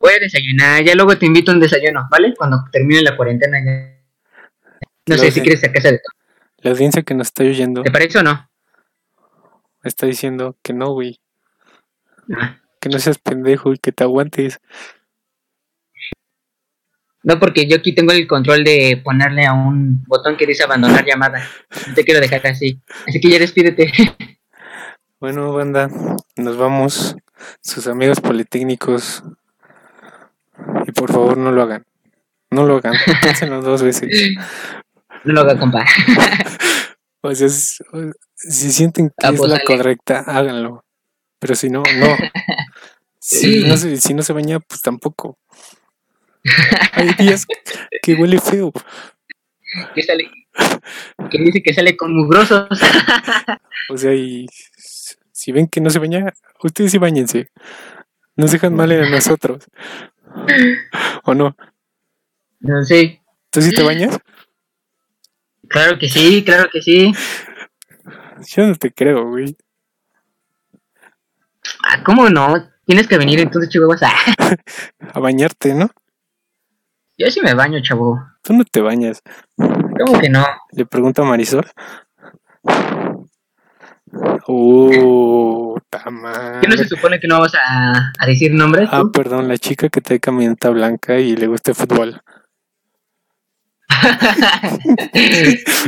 Voy 0.00 0.12
a 0.14 0.18
desayunar, 0.18 0.82
ya 0.82 0.94
luego 0.94 1.16
te 1.16 1.26
invito 1.26 1.52
a 1.52 1.54
un 1.54 1.60
desayuno, 1.60 2.08
¿vale? 2.10 2.34
Cuando 2.36 2.64
termine 2.72 3.02
la 3.02 3.16
cuarentena 3.16 3.58
ya. 3.64 4.02
No 5.06 5.16
sé 5.16 5.30
si 5.30 5.40
quieres 5.40 5.62
a 5.62 5.72
casa 5.72 5.92
de 5.92 5.98
todo. 5.98 6.12
La 6.58 6.70
audiencia 6.72 7.02
que 7.02 7.14
nos 7.14 7.28
está 7.28 7.42
oyendo 7.42 7.82
¿Te 7.82 7.90
parece 7.90 8.18
o 8.18 8.22
no? 8.22 8.48
está 9.84 10.06
diciendo 10.06 10.56
que 10.62 10.72
no, 10.72 10.92
güey. 10.92 11.20
Ah. 12.36 12.58
Que 12.80 12.88
no 12.88 12.98
seas 12.98 13.18
pendejo 13.18 13.72
y 13.72 13.78
que 13.78 13.92
te 13.92 14.04
aguantes. 14.04 14.60
No, 17.24 17.38
porque 17.38 17.66
yo 17.68 17.76
aquí 17.76 17.94
tengo 17.94 18.12
el 18.12 18.26
control 18.26 18.64
de 18.64 19.00
ponerle 19.02 19.46
a 19.46 19.52
un 19.52 20.02
botón 20.06 20.36
que 20.36 20.46
dice 20.46 20.64
abandonar 20.64 21.04
llamada. 21.04 21.46
No 21.86 21.94
te 21.94 22.04
quiero 22.04 22.20
dejar 22.20 22.46
así. 22.48 22.80
Así 23.06 23.20
que 23.20 23.30
ya 23.30 23.38
despídete. 23.38 23.90
Bueno, 25.20 25.52
banda, 25.52 25.88
nos 26.34 26.56
vamos. 26.56 27.14
Sus 27.60 27.86
amigos 27.86 28.20
politécnicos. 28.20 29.22
Y 30.84 30.90
por 30.90 31.12
favor, 31.12 31.36
no 31.38 31.52
lo 31.52 31.62
hagan. 31.62 31.84
No 32.50 32.66
lo 32.66 32.78
hagan. 32.78 32.94
Hácenlo 33.30 33.62
dos 33.62 33.84
veces. 33.84 34.08
No 35.22 35.32
lo 35.32 35.42
haga, 35.42 35.56
compa. 35.60 35.84
O 37.24 37.32
sea, 37.36 37.46
es- 37.46 37.78
si 38.34 38.72
sienten 38.72 39.10
que 39.10 39.14
Ah, 39.24 39.30
es 39.30 39.38
pues 39.38 39.48
la 39.48 39.58
dale. 39.58 39.64
correcta, 39.64 40.24
háganlo. 40.26 40.84
Pero 41.38 41.54
si 41.54 41.70
no, 41.70 41.84
no. 42.00 42.16
Si 43.20 43.62
no 43.62 43.76
se, 43.76 43.96
si 43.98 44.12
no 44.14 44.24
se 44.24 44.32
baña, 44.32 44.58
pues 44.58 44.80
tampoco. 44.82 45.38
Hay 46.92 47.14
días 47.14 47.46
que 48.02 48.14
huele 48.14 48.40
feo. 48.40 48.72
Que 49.94 50.02
sale. 50.02 50.30
Que 51.30 51.38
dice 51.38 51.62
que 51.62 51.72
sale 51.72 51.96
con 51.96 52.14
mugrosos. 52.14 52.68
O 53.88 53.96
sea, 53.96 54.14
y 54.14 54.46
si 55.32 55.52
ven 55.52 55.66
que 55.66 55.80
no 55.80 55.90
se 55.90 55.98
baña, 55.98 56.32
ustedes 56.62 56.92
sí 56.92 56.98
bañense. 56.98 57.50
Nos 58.36 58.52
dejan 58.52 58.74
mal 58.74 58.92
a 58.92 59.08
nosotros. 59.08 59.64
¿O 61.24 61.34
no? 61.34 61.56
No 62.60 62.82
sé. 62.84 63.22
¿Tú 63.50 63.60
sí 63.60 63.72
te 63.72 63.82
bañas? 63.82 64.18
Claro 65.68 65.98
que 65.98 66.08
sí, 66.08 66.42
claro 66.44 66.68
que 66.70 66.82
sí. 66.82 67.12
Yo 68.48 68.66
no 68.66 68.74
te 68.74 68.92
creo, 68.92 69.28
güey. 69.28 69.56
Ah, 71.84 72.02
¿Cómo 72.04 72.28
no? 72.28 72.70
Tienes 72.86 73.06
que 73.06 73.18
venir 73.18 73.40
entonces, 73.40 73.70
chihuahuas. 73.70 74.00
Ah, 74.38 74.56
A 75.14 75.20
bañarte, 75.20 75.74
¿no? 75.74 75.90
Yo 77.18 77.30
sí 77.30 77.40
me 77.42 77.54
baño, 77.54 77.80
chavo. 77.82 78.20
Tú 78.42 78.52
no 78.54 78.64
te 78.64 78.80
bañas. 78.80 79.22
¿Cómo 79.56 80.20
que 80.20 80.28
no? 80.28 80.44
Le 80.72 80.86
pregunto 80.86 81.22
a 81.22 81.26
Marisol. 81.26 81.66
Uh, 84.46 85.74
¿Qué 86.60 86.68
no 86.68 86.76
se 86.76 86.86
supone 86.88 87.18
que 87.18 87.26
no 87.28 87.36
vamos 87.36 87.54
a, 87.54 88.12
a 88.18 88.26
decir 88.26 88.52
nombres? 88.52 88.88
Ah, 88.92 89.00
tú? 89.02 89.12
perdón, 89.12 89.48
la 89.48 89.56
chica 89.56 89.88
que 89.88 90.00
trae 90.00 90.20
camioneta 90.20 90.68
blanca 90.70 91.18
y 91.18 91.34
le 91.36 91.46
gusta 91.46 91.70
el 91.70 91.76
fútbol. 91.76 92.20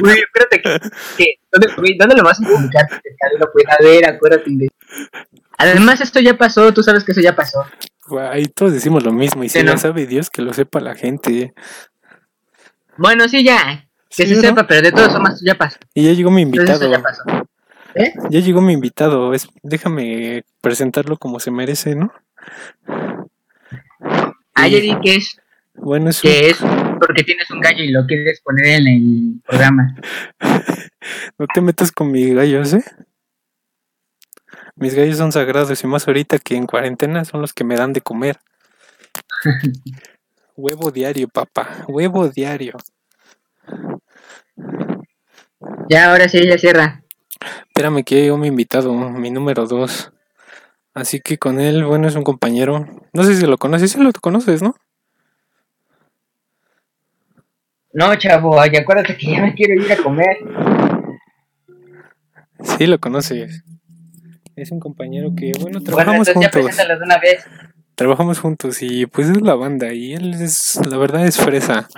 Güey, 0.01 0.19
espérate 0.21 0.61
que, 0.63 0.79
que- 1.17 1.35
¿dónde, 1.51 1.97
¿dónde 1.99 2.17
lo 2.17 2.23
vas 2.23 2.41
a 2.41 2.47
publicar? 2.47 2.87
Lo 3.39 3.47
ver, 3.83 4.09
acuérdate. 4.09 4.45
de- 4.51 4.69
Además, 5.59 6.01
esto 6.01 6.21
ya 6.21 6.37
pasó, 6.37 6.73
tú 6.73 6.83
sabes 6.83 7.05
que 7.05 7.13
eso 7.13 7.21
ya 7.21 7.35
pasó. 7.35 7.65
Ahí 8.31 8.47
todos 8.47 8.73
decimos 8.73 9.03
lo 9.05 9.13
mismo 9.13 9.45
y 9.45 9.49
si 9.49 9.63
no 9.63 9.79
sabe 9.79 10.07
Dios 10.07 10.31
que 10.31 10.43
lo 10.43 10.53
sepa 10.53 10.81
la 10.81 10.95
gente. 10.95 11.55
Bueno, 12.97 13.29
sí, 13.29 13.43
ya. 13.45 13.89
Que 14.09 14.27
Sí, 14.27 14.29
se 14.29 14.35
¿no? 14.37 14.41
sepa, 14.43 14.67
pero 14.67 14.83
de 14.83 14.93
todas 14.93 15.13
formas 15.13 15.41
ya 15.45 15.57
pasó. 15.57 15.79
Y 15.95 16.05
ya 16.05 16.13
llegó 16.13 16.31
mi 16.31 16.43
invitado. 16.43 16.91
ya 16.91 17.03
pasó. 17.03 17.23
¿Eh? 17.95 18.13
Ya 18.31 18.41
llegó 18.41 18.61
mi 18.61 18.73
invitado. 18.73 19.33
Es, 19.35 19.49
déjame 19.63 20.45
presentarlo 20.61 21.17
como 21.17 21.41
se 21.41 21.51
merece, 21.51 21.95
¿no? 21.95 22.13
Ayer 24.55 24.99
que 25.03 25.17
es 25.17 25.41
Bueno, 25.75 26.11
es 26.11 26.21
que 26.21 26.51
es 26.51 26.59
porque 27.01 27.25
tienes 27.25 27.51
un 27.51 27.61
gallo 27.61 27.83
y 27.83 27.91
lo 27.91 28.07
quieres 28.07 28.41
poner 28.41 28.67
en 28.67 28.87
el 28.87 29.41
programa. 29.47 29.95
no 31.39 31.47
te 31.53 31.61
metas 31.61 31.91
con 31.93 32.11
mis 32.13 32.35
gallos, 32.35 32.75
¿eh? 32.75 32.85
Mis 34.77 34.95
gallos 34.95 35.19
son 35.19 35.31
sagrados 35.31 35.83
y 35.83 35.87
más 35.87 36.07
ahorita 36.09 36.39
que 36.39 36.57
en 36.57 36.67
cuarentena 36.67 37.25
son 37.25 37.41
los 37.41 37.53
que 37.53 37.65
me 37.65 37.77
dan 37.77 37.93
de 37.93 38.01
comer. 38.01 38.39
Huevo 40.57 40.91
diario, 40.91 41.29
papá. 41.29 41.85
Huevo 41.89 42.29
diario. 42.29 42.75
Ya, 45.89 46.11
ahora 46.11 46.29
sí, 46.29 46.47
ya 46.47 46.59
cierra. 46.59 47.03
Espérame 47.69 48.05
que 48.05 48.23
llegó 48.23 48.37
mi 48.37 48.49
invitado, 48.49 48.93
mi 48.93 49.31
número 49.31 49.67
dos. 49.67 50.13
Así 50.93 51.21
que 51.21 51.39
con 51.39 51.61
él, 51.61 51.85
bueno, 51.85 52.07
es 52.07 52.15
un 52.15 52.23
compañero. 52.23 52.87
No 53.13 53.25
sé 53.25 53.35
si 53.35 53.47
lo 53.47 53.59
conoces, 53.59 53.93
sí 53.93 54.01
lo 54.01 54.13
conoces, 54.13 54.63
¿no? 54.63 54.77
No, 57.93 58.15
chavo, 58.17 58.61
ay, 58.61 58.77
acuérdate 58.77 59.17
que 59.17 59.33
ya 59.33 59.41
me 59.41 59.55
quiero 59.55 59.75
ir 59.75 59.93
a 59.93 59.97
comer. 59.97 60.37
Sí 62.79 62.87
lo 62.87 62.99
conoces. 62.99 63.63
Es 64.57 64.71
un 64.71 64.79
compañero 64.79 65.35
que, 65.37 65.53
bueno, 65.61 65.81
trabajamos 65.83 66.29
ya 66.29 66.35
juntos. 66.35 66.51
preséntalo 66.53 66.99
de 66.99 67.05
una 67.05 67.19
vez. 67.19 67.45
Trabajamos 67.97 68.39
juntos 68.39 68.83
y 68.83 69.07
pues 69.07 69.29
es 69.29 69.41
la 69.41 69.55
banda 69.55 69.93
y 69.93 70.15
él 70.15 70.35
es, 70.35 70.81
la 70.89 70.97
verdad 70.97 71.27
es 71.27 71.39
fresa. 71.39 71.89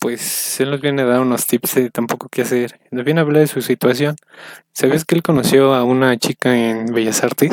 Pues 0.00 0.60
él 0.60 0.70
nos 0.70 0.80
viene 0.80 1.02
a 1.02 1.06
dar 1.06 1.20
unos 1.20 1.46
tips 1.46 1.74
de 1.74 1.90
tampoco 1.90 2.28
qué 2.30 2.42
hacer. 2.42 2.80
Nos 2.90 3.04
viene 3.04 3.20
a 3.20 3.24
hablar 3.24 3.40
de 3.42 3.46
su 3.46 3.60
situación. 3.62 4.16
¿Sabías 4.72 5.04
que 5.04 5.14
él 5.14 5.22
conoció 5.22 5.74
a 5.74 5.84
una 5.84 6.16
chica 6.16 6.56
en 6.56 6.86
Bellas 6.92 7.22
Artes? 7.22 7.52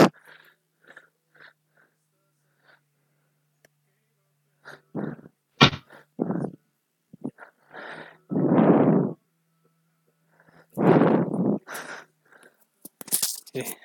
Sí. 13.64 13.76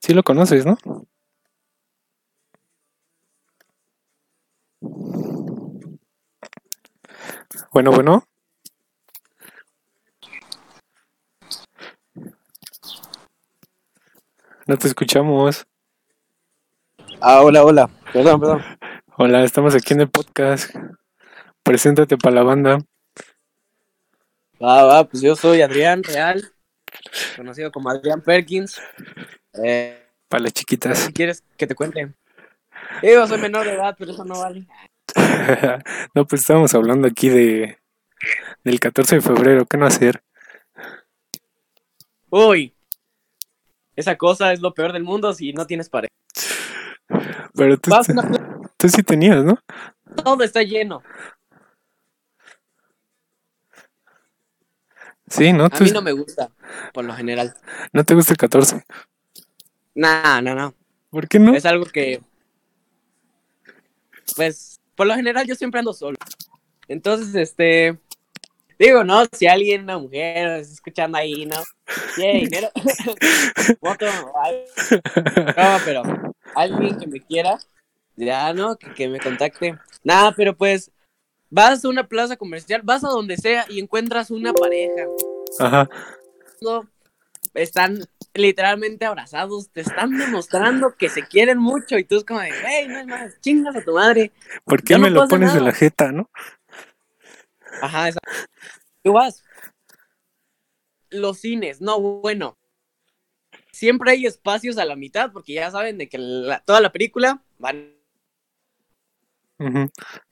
Sí 0.00 0.14
lo 0.14 0.24
conoces, 0.24 0.66
¿no? 0.66 0.76
Bueno, 7.72 7.92
bueno. 7.92 8.26
No 14.66 14.76
te 14.76 14.88
escuchamos. 14.88 15.66
Ah, 17.20 17.42
hola, 17.42 17.64
hola. 17.64 17.88
Perdón, 18.12 18.40
perdón. 18.40 18.62
Hola, 19.16 19.44
estamos 19.44 19.74
aquí 19.76 19.94
en 19.94 20.00
el 20.00 20.10
podcast. 20.10 20.74
Preséntate 21.62 22.16
para 22.16 22.34
la 22.34 22.42
banda. 22.42 22.78
Va, 24.60 24.84
va, 24.84 25.04
pues 25.04 25.22
yo 25.22 25.36
soy 25.36 25.62
Adrián 25.62 26.02
Real, 26.02 26.52
conocido 27.36 27.70
como 27.72 27.90
Adrián 27.90 28.20
Perkins. 28.20 28.80
Eh, 29.62 30.06
Para 30.28 30.44
las 30.44 30.52
chiquitas. 30.52 30.98
si 30.98 31.12
quieres 31.12 31.42
que 31.56 31.66
te 31.66 31.74
cuente. 31.74 32.12
Yo 33.02 33.26
soy 33.26 33.40
menor 33.40 33.66
de 33.66 33.74
edad, 33.74 33.94
pero 33.98 34.12
eso 34.12 34.24
no 34.24 34.40
vale. 34.40 34.66
no, 36.14 36.26
pues 36.26 36.42
estábamos 36.42 36.74
hablando 36.74 37.08
aquí 37.08 37.28
de 37.28 37.78
del 38.64 38.80
14 38.80 39.16
de 39.16 39.20
febrero. 39.22 39.66
¿Qué 39.66 39.76
no 39.76 39.86
hacer? 39.86 40.22
Uy, 42.30 42.74
esa 43.94 44.16
cosa 44.16 44.52
es 44.52 44.60
lo 44.60 44.74
peor 44.74 44.92
del 44.92 45.04
mundo 45.04 45.32
si 45.32 45.52
no 45.52 45.66
tienes 45.66 45.88
pareja. 45.88 46.12
Pero 47.54 47.78
tú, 47.78 47.90
tú 48.76 48.88
sí 48.88 49.02
tenías, 49.02 49.44
¿no? 49.44 49.58
todo 50.16 50.42
está 50.42 50.62
lleno. 50.62 51.02
Sí, 55.28 55.52
¿no? 55.52 55.64
A 55.66 55.70
Tú- 55.70 55.84
mí 55.84 55.90
no 55.90 56.02
me 56.02 56.12
gusta, 56.12 56.50
por 56.92 57.04
lo 57.04 57.14
general. 57.14 57.54
no 57.92 58.04
te 58.04 58.14
gusta 58.14 58.32
el 58.32 58.38
14. 58.38 58.84
Nah, 59.94 60.40
no, 60.40 60.54
no. 60.54 60.74
¿Por 61.10 61.28
qué 61.28 61.38
no? 61.38 61.54
Es 61.54 61.64
algo 61.66 61.86
que, 61.86 62.20
pues, 64.36 64.80
por 64.94 65.06
lo 65.06 65.14
general 65.14 65.46
yo 65.46 65.54
siempre 65.54 65.78
ando 65.80 65.92
solo. 65.92 66.16
Entonces, 66.88 67.34
este, 67.34 67.98
Digo, 68.78 69.04
no, 69.04 69.24
si 69.32 69.46
alguien, 69.46 69.84
una 69.84 69.96
mujer, 69.96 70.46
está 70.60 70.74
escuchando 70.74 71.16
ahí, 71.16 71.46
¿no? 71.46 71.56
Tiene 72.14 72.40
dinero. 72.40 72.68
Voto, 73.80 74.04
no, 75.56 75.78
pero 75.84 76.02
alguien 76.54 76.98
que 76.98 77.06
me 77.06 77.20
quiera, 77.20 77.58
ya, 78.16 78.52
¿no? 78.52 78.76
Que, 78.76 78.92
que 78.92 79.08
me 79.08 79.18
contacte. 79.18 79.78
Nada, 80.04 80.32
pero 80.36 80.54
pues, 80.54 80.90
vas 81.50 81.84
a 81.84 81.88
una 81.88 82.06
plaza 82.08 82.36
comercial, 82.36 82.82
vas 82.84 83.04
a 83.04 83.08
donde 83.08 83.36
sea 83.36 83.66
y 83.68 83.80
encuentras 83.80 84.30
una 84.30 84.52
pareja. 84.52 85.06
Ajá. 85.58 85.88
No, 86.60 86.88
están 87.54 87.98
literalmente 88.34 89.04
abrazados, 89.06 89.70
te 89.70 89.80
están 89.80 90.16
demostrando 90.18 90.94
que 90.96 91.08
se 91.08 91.26
quieren 91.26 91.58
mucho 91.58 91.96
y 91.98 92.04
tú 92.04 92.16
es 92.18 92.24
como 92.24 92.40
de, 92.40 92.50
hey, 92.66 92.86
no 92.88 92.98
es 92.98 93.06
más, 93.06 93.40
chingas 93.40 93.76
a 93.76 93.82
tu 93.82 93.92
madre. 93.94 94.32
¿Por 94.64 94.82
qué 94.82 94.94
Ya 94.94 94.98
no 94.98 95.04
me 95.04 95.10
lo 95.10 95.26
pones 95.28 95.52
de 95.52 95.58
nada. 95.60 95.70
la 95.70 95.74
jeta, 95.74 96.12
no? 96.12 96.28
Ajá, 97.82 98.08
esa. 98.08 98.20
Tú 99.02 99.12
vas. 99.14 99.42
Los 101.10 101.38
cines, 101.38 101.80
no, 101.80 102.00
bueno. 102.00 102.56
Siempre 103.72 104.12
hay 104.12 104.26
espacios 104.26 104.78
a 104.78 104.84
la 104.86 104.96
mitad 104.96 105.32
porque 105.32 105.52
ya 105.54 105.70
saben 105.70 105.98
de 105.98 106.08
que 106.08 106.18
la- 106.18 106.60
toda 106.60 106.80
la 106.80 106.90
película 106.92 107.42
van 107.58 107.94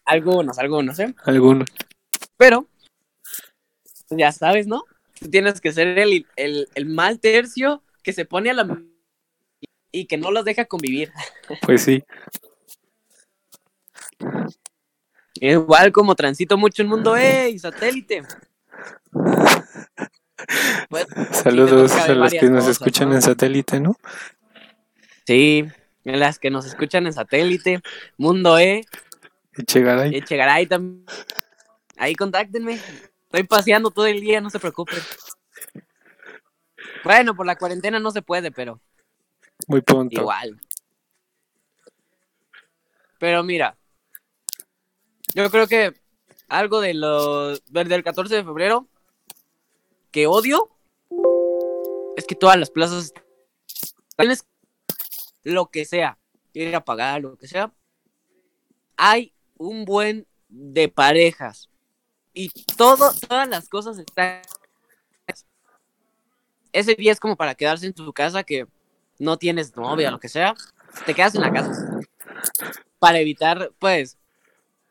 Algunos, 0.05 0.59
algunos, 0.59 0.99
¿eh? 0.99 1.15
Algunos. 1.25 1.69
Pero, 2.37 2.69
ya 4.11 4.33
sabes, 4.33 4.67
¿no? 4.67 4.85
Tú 5.19 5.31
tienes 5.31 5.61
que 5.61 5.73
ser 5.73 5.99
el, 5.99 6.27
el, 6.37 6.69
el 6.75 6.87
mal 6.87 7.21
tercio 7.21 7.83
que 8.03 8.13
se 8.13 8.25
pone 8.25 8.51
a 8.51 8.55
la 8.55 8.65
y 9.95 10.07
que 10.07 10.17
no 10.17 10.31
los 10.31 10.45
deja 10.45 10.65
convivir. 10.67 11.13
Pues 11.63 11.83
sí. 11.83 12.03
Igual 15.35 15.93
como 15.93 16.15
transito 16.15 16.57
mucho 16.57 16.83
el 16.83 16.89
mundo, 16.89 17.17
¡ey! 17.17 17.59
Satélite. 17.59 18.23
Pues, 20.89 21.07
Saludos 21.33 21.93
a 21.93 22.15
los 22.15 22.33
que 22.33 22.47
nos 22.51 22.65
cosas, 22.65 22.69
escuchan 22.69 23.11
¿no? 23.11 23.15
en 23.15 23.23
satélite, 23.23 23.81
¿no? 23.81 23.97
Sí, 25.27 25.65
en 26.05 26.21
las 26.21 26.39
que 26.39 26.51
nos 26.51 26.67
escuchan 26.67 27.07
en 27.07 27.13
satélite, 27.13 27.81
Mundo 28.17 28.59
E, 28.59 28.85
Echegaray. 29.57 30.15
Echegaray 30.17 30.67
también. 30.67 31.05
Ahí 31.97 32.15
contáctenme. 32.15 32.81
Estoy 33.25 33.45
paseando 33.45 33.91
todo 33.91 34.07
el 34.07 34.21
día, 34.21 34.41
no 34.41 34.51
se 34.51 34.61
preocupen. 34.61 34.99
Bueno, 37.05 37.35
por 37.35 37.47
la 37.47 37.57
cuarentena 37.57 37.99
no 38.01 38.11
se 38.11 38.23
puede, 38.23 38.51
pero 38.51 38.81
Muy 39.67 39.83
pronto. 39.83 40.21
igual. 40.21 40.59
Pero 43.19 43.43
mira, 43.43 43.77
yo 45.35 45.51
creo 45.51 45.67
que 45.67 45.95
algo 46.49 46.81
de 46.81 46.95
lo 46.95 47.57
del 47.59 48.05
14 48.05 48.35
de 48.37 48.45
febrero 48.45 48.89
que 50.11 50.27
odio 50.27 50.71
es 52.17 52.27
que 52.27 52.35
todas 52.35 52.59
las 52.59 52.71
plazas 52.71 53.13
tienes 54.17 54.47
lo 55.43 55.67
que 55.67 55.85
sea, 55.85 56.19
ir 56.53 56.75
a 56.75 56.85
pagar, 56.85 57.21
lo 57.23 57.37
que 57.37 57.49
sea. 57.49 57.73
Hay 58.97 59.34
un 59.57 59.85
buen 59.85 60.27
de 60.49 60.89
parejas 60.89 61.69
y 62.33 62.51
todo, 62.77 63.13
todas 63.29 63.49
las 63.49 63.69
cosas 63.69 63.99
están. 63.99 64.43
Ese 66.73 66.95
día 66.95 67.13
es 67.13 67.21
como 67.21 67.37
para 67.37 67.55
quedarse 67.55 67.87
en 67.87 67.93
tu 67.93 68.13
casa 68.13 68.43
que 68.43 68.67
no 69.19 69.37
tienes 69.37 69.77
novia, 69.77 70.11
lo 70.11 70.19
que 70.19 70.29
sea. 70.29 70.55
Te 71.07 71.15
quedas 71.15 71.35
en 71.37 71.43
la 71.43 71.53
casa 71.53 72.01
para 72.99 73.19
evitar, 73.21 73.73
pues, 73.79 74.19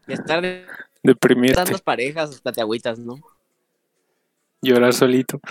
estar 0.08 0.42
de 0.42 0.66
Deprimirte. 1.02 1.56
tantas 1.56 1.82
parejas 1.82 2.30
hasta 2.30 2.52
te 2.52 2.62
agüitas, 2.62 3.00
¿no? 3.00 3.20
Llorar 4.62 4.94
solito. 4.94 5.42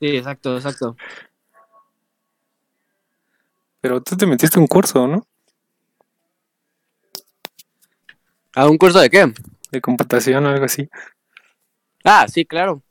Sí, 0.00 0.16
exacto, 0.16 0.56
exacto. 0.56 0.96
Pero 3.80 4.02
tú 4.02 4.16
te 4.16 4.26
metiste 4.26 4.58
un 4.58 4.66
curso, 4.66 5.06
¿no? 5.06 5.26
¿A 8.56 8.66
un 8.66 8.78
curso 8.78 8.98
de 9.00 9.10
qué? 9.10 9.30
De 9.70 9.80
computación 9.82 10.46
o 10.46 10.48
algo 10.48 10.64
así. 10.64 10.88
Ah, 12.02 12.26
sí, 12.26 12.46
claro. 12.46 12.82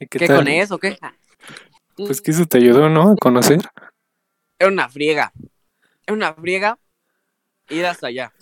¿Y 0.00 0.06
¿Qué, 0.06 0.20
qué, 0.20 0.26
tal? 0.26 0.38
con 0.38 0.48
eso? 0.48 0.78
¿Qué? 0.78 0.96
Pues 1.96 2.22
que 2.22 2.30
eso 2.30 2.46
te 2.46 2.56
ayudó, 2.56 2.88
¿no? 2.88 3.10
A 3.10 3.16
conocer. 3.16 3.60
Era 4.58 4.70
una 4.70 4.88
friega. 4.88 5.34
Era 6.06 6.16
una 6.16 6.32
friega 6.32 6.78
ir 7.68 7.84
hasta 7.84 8.06
allá. 8.06 8.32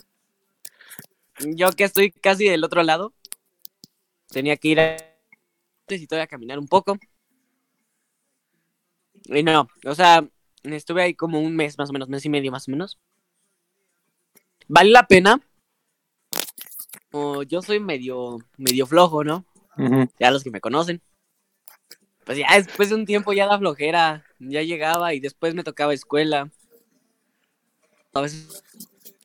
Yo 1.41 1.73
que 1.73 1.83
estoy 1.83 2.13
casi 2.13 2.45
del 2.45 2.63
otro 2.63 2.85
lado, 2.85 3.13
tenía 4.29 4.57
que 4.59 4.69
ir 4.69 4.81
a... 4.81 4.97
y 5.89 6.07
todavía 6.07 6.29
caminar 6.29 6.61
un 6.61 6.69
poco. 6.69 6.99
Y 9.25 9.43
no, 9.43 9.67
o 9.85 9.95
sea, 9.97 10.25
estuve 10.63 11.03
ahí 11.03 11.15
como 11.15 11.41
un 11.41 11.57
mes 11.57 11.77
más 11.79 11.91
o 11.91 11.93
menos, 11.93 12.09
mes 12.09 12.25
y 12.25 12.29
medio 12.29 12.53
más 12.53 12.69
o 12.69 12.71
menos. 12.71 12.97
Vale 14.69 14.91
la 14.91 15.09
pena. 15.09 15.41
O 17.13 17.43
yo 17.43 17.63
soy 17.63 17.81
medio, 17.81 18.39
medio 18.57 18.87
flojo, 18.87 19.25
¿no? 19.25 19.45
Ya 20.19 20.31
los 20.31 20.45
que 20.45 20.51
me 20.51 20.61
conocen. 20.61 21.01
Pues 22.25 22.39
ya 22.39 22.47
después 22.55 22.91
de 22.91 22.95
un 22.95 23.07
tiempo 23.07 23.33
ya 23.33 23.47
la 23.47 23.59
flojera, 23.59 24.25
ya 24.39 24.63
llegaba 24.63 25.15
y 25.15 25.21
después 25.21 25.55
me 25.55 25.65
tocaba 25.65 25.95
escuela. 25.95 26.51
A 28.13 28.21
veces 28.21 28.63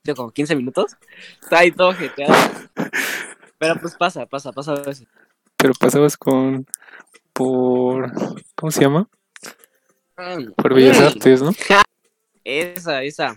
de 0.06 0.14
como 0.14 0.32
15 0.32 0.56
minutos. 0.56 0.96
Está 1.42 1.60
ahí 1.60 1.72
todo 1.72 1.94
jeteado. 1.94 2.34
Pero 3.58 3.76
pues 3.82 3.96
pasa, 3.96 4.26
pasa, 4.26 4.52
pasa 4.52 4.74
a 4.74 4.82
veces. 4.82 5.08
Pero 5.58 5.74
pasabas 5.74 6.16
con. 6.16 6.66
Por. 7.34 8.12
¿Cómo 8.56 8.72
se 8.72 8.82
llama? 8.82 9.10
Por 10.56 10.74
Bellas 10.74 11.00
Artes, 11.00 11.42
¿no? 11.42 11.52
Esa, 12.44 13.02
esa. 13.04 13.36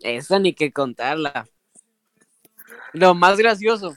Esa 0.00 0.38
ni 0.40 0.52
que 0.52 0.72
contarla. 0.72 1.48
Lo 2.92 3.14
más 3.14 3.38
gracioso 3.38 3.96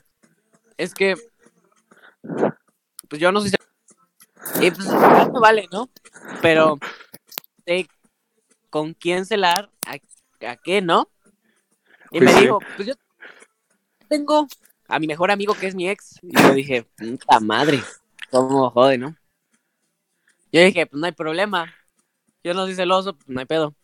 es 0.78 0.94
que. 0.94 1.16
Pues 3.10 3.22
yo 3.22 3.32
no 3.32 3.42
sé 3.42 3.50
si. 3.50 3.56
Y 4.66 4.72
pues 4.72 4.88
no 4.88 5.40
vale, 5.42 5.68
¿no? 5.72 5.90
Pero. 6.42 6.78
sé 7.66 7.88
¿Con 8.70 8.94
quién 8.94 9.26
celar? 9.26 9.70
¿A, 9.86 9.98
a 10.48 10.56
qué, 10.58 10.82
no? 10.82 11.10
Y 12.12 12.20
Pues 12.20 12.24
me 12.24 12.34
sí. 12.34 12.42
dijo, 12.42 12.60
pues 12.76 12.88
yo 12.88 12.94
tengo 14.08 14.48
a 14.88 15.00
mi 15.00 15.08
mejor 15.08 15.32
amigo 15.32 15.54
que 15.54 15.68
es 15.68 15.76
mi 15.76 15.90
ex. 15.90 16.20
Y 16.22 16.34
yo 16.34 16.54
dije, 16.54 16.84
puta 16.84 17.40
madre. 17.40 17.82
¿Cómo 18.30 18.70
jode, 18.72 18.98
no? 18.98 19.16
Yo 20.52 20.62
dije, 20.62 20.86
pues 20.86 21.00
no 21.00 21.06
hay 21.06 21.12
problema. 21.14 21.74
Yo 22.44 22.54
no 22.54 22.66
soy 22.66 22.76
celoso, 22.76 23.16
pues 23.16 23.28
no 23.30 23.40
hay 23.40 23.46
pedo. 23.46 23.76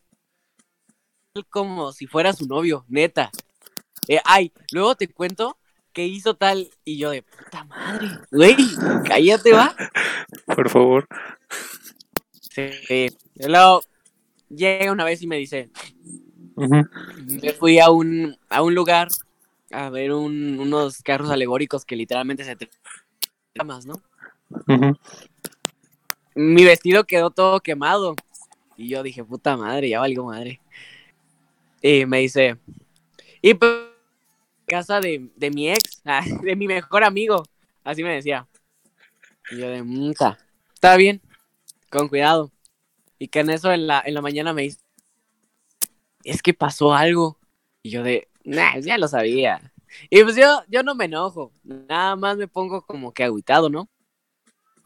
Como 1.50 1.92
si 1.92 2.08
fuera 2.08 2.34
su 2.34 2.48
novio, 2.48 2.86
neta. 2.88 3.32
Eh, 4.08 4.20
ay, 4.26 4.52
luego 4.72 4.96
te 4.96 5.08
cuento 5.08 5.58
que 5.94 6.06
hizo 6.06 6.36
tal 6.36 6.70
y 6.86 6.98
yo 6.98 7.10
de 7.10 7.24
puta 7.24 7.64
madre. 7.66 8.08
Güey, 8.32 8.56
cállate, 9.06 9.52
va. 9.54 9.76
Por 10.46 10.70
favor. 10.70 11.08
Sí. 12.42 12.70
Y 13.36 13.48
luego 13.48 13.82
llega 14.50 14.92
una 14.92 15.04
vez 15.04 15.22
y 15.22 15.28
me 15.28 15.38
dice, 15.38 15.70
me 16.56 17.54
fui 17.54 17.80
a 17.80 17.90
un, 17.90 18.38
a 18.50 18.62
un 18.62 18.74
lugar 18.76 19.10
a 19.72 19.90
ver 19.90 20.14
un- 20.14 20.60
unos 20.60 21.02
carros 21.02 21.30
alegóricos 21.30 21.84
que 21.84 21.96
literalmente 21.96 22.44
se 22.44 22.56
te 22.56 22.70
llamas, 23.56 23.86
¿no? 23.86 23.96
Ujú. 24.50 24.98
Mi 26.36 26.64
vestido 26.64 27.04
quedó 27.06 27.32
todo 27.32 27.60
quemado. 27.60 28.16
Y 28.78 28.90
yo 28.90 29.02
dije, 29.04 29.24
puta 29.24 29.58
madre, 29.58 29.90
ya 29.90 30.00
valió 30.00 30.24
madre. 30.26 30.62
Y 31.82 32.06
me 32.06 32.20
dice, 32.20 32.58
y 33.42 33.56
pues, 33.56 33.72
casa 34.68 35.00
de, 35.00 35.32
de 35.36 35.50
mi 35.50 35.70
ex, 35.70 36.02
ah, 36.06 36.24
de 36.44 36.56
mi 36.56 36.68
mejor 36.68 37.04
amigo. 37.04 37.44
Así 37.84 38.04
me 38.04 38.14
decía. 38.14 38.48
Y 39.50 39.58
yo 39.58 39.70
de, 39.70 39.82
muta, 39.82 40.38
está 40.74 40.98
bien, 40.98 41.22
con 41.90 42.10
cuidado. 42.10 42.52
Y 43.18 43.30
que 43.30 43.40
en 43.40 43.50
eso 43.50 43.72
en 43.72 43.88
la, 43.88 44.04
en 44.06 44.14
la 44.14 44.22
mañana 44.22 44.54
me 44.54 44.64
dice, 44.64 44.80
es 46.24 46.42
que 46.44 46.54
pasó 46.54 46.94
algo. 46.94 47.40
Y 47.82 47.92
yo 47.92 48.04
de, 48.04 48.28
nah, 48.44 48.78
ya 48.80 48.98
lo 48.98 49.08
sabía. 49.08 49.74
Y 50.10 50.22
pues 50.24 50.36
yo, 50.36 50.64
yo 50.68 50.84
no 50.84 50.96
me 50.96 51.06
enojo, 51.06 51.54
nada 51.64 52.18
más 52.18 52.36
me 52.36 52.48
pongo 52.48 52.86
como 52.86 53.14
que 53.14 53.24
agüitado, 53.24 53.70
¿no? 53.70 53.90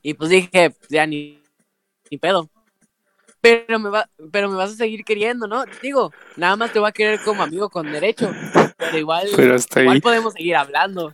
Y 0.04 0.14
pues 0.14 0.30
dije, 0.30 0.76
ya 0.90 1.08
ni, 1.08 1.42
ni 2.12 2.18
pedo. 2.20 2.51
Pero 3.42 3.80
me, 3.80 3.90
va, 3.90 4.08
pero 4.32 4.50
me 4.50 4.56
vas 4.56 4.72
a 4.72 4.76
seguir 4.76 5.04
queriendo, 5.04 5.48
¿no? 5.48 5.66
Digo, 5.82 6.12
nada 6.38 6.56
más 6.56 6.72
te 6.72 6.80
voy 6.80 6.90
a 6.90 6.92
querer 6.92 7.20
como 7.24 7.42
amigo 7.42 7.70
con 7.70 7.92
derecho. 7.92 8.32
Pero 8.78 8.98
igual, 8.98 9.28
Pero 9.36 9.56
hasta 9.56 9.82
igual 9.82 9.96
ahí. 9.96 10.02
podemos 10.02 10.34
seguir 10.34 10.56
hablando. 10.56 11.12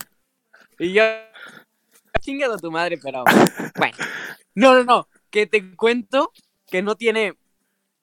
Y 0.78 0.92
yo, 0.92 1.02
chingas 2.20 2.50
a 2.50 2.58
tu 2.58 2.70
madre, 2.70 2.98
pero 3.02 3.24
bueno. 3.76 3.96
No, 4.54 4.74
no, 4.74 4.84
no. 4.84 5.08
Que 5.30 5.46
te 5.46 5.74
cuento 5.74 6.32
que 6.66 6.82
no 6.82 6.96
tiene 6.96 7.34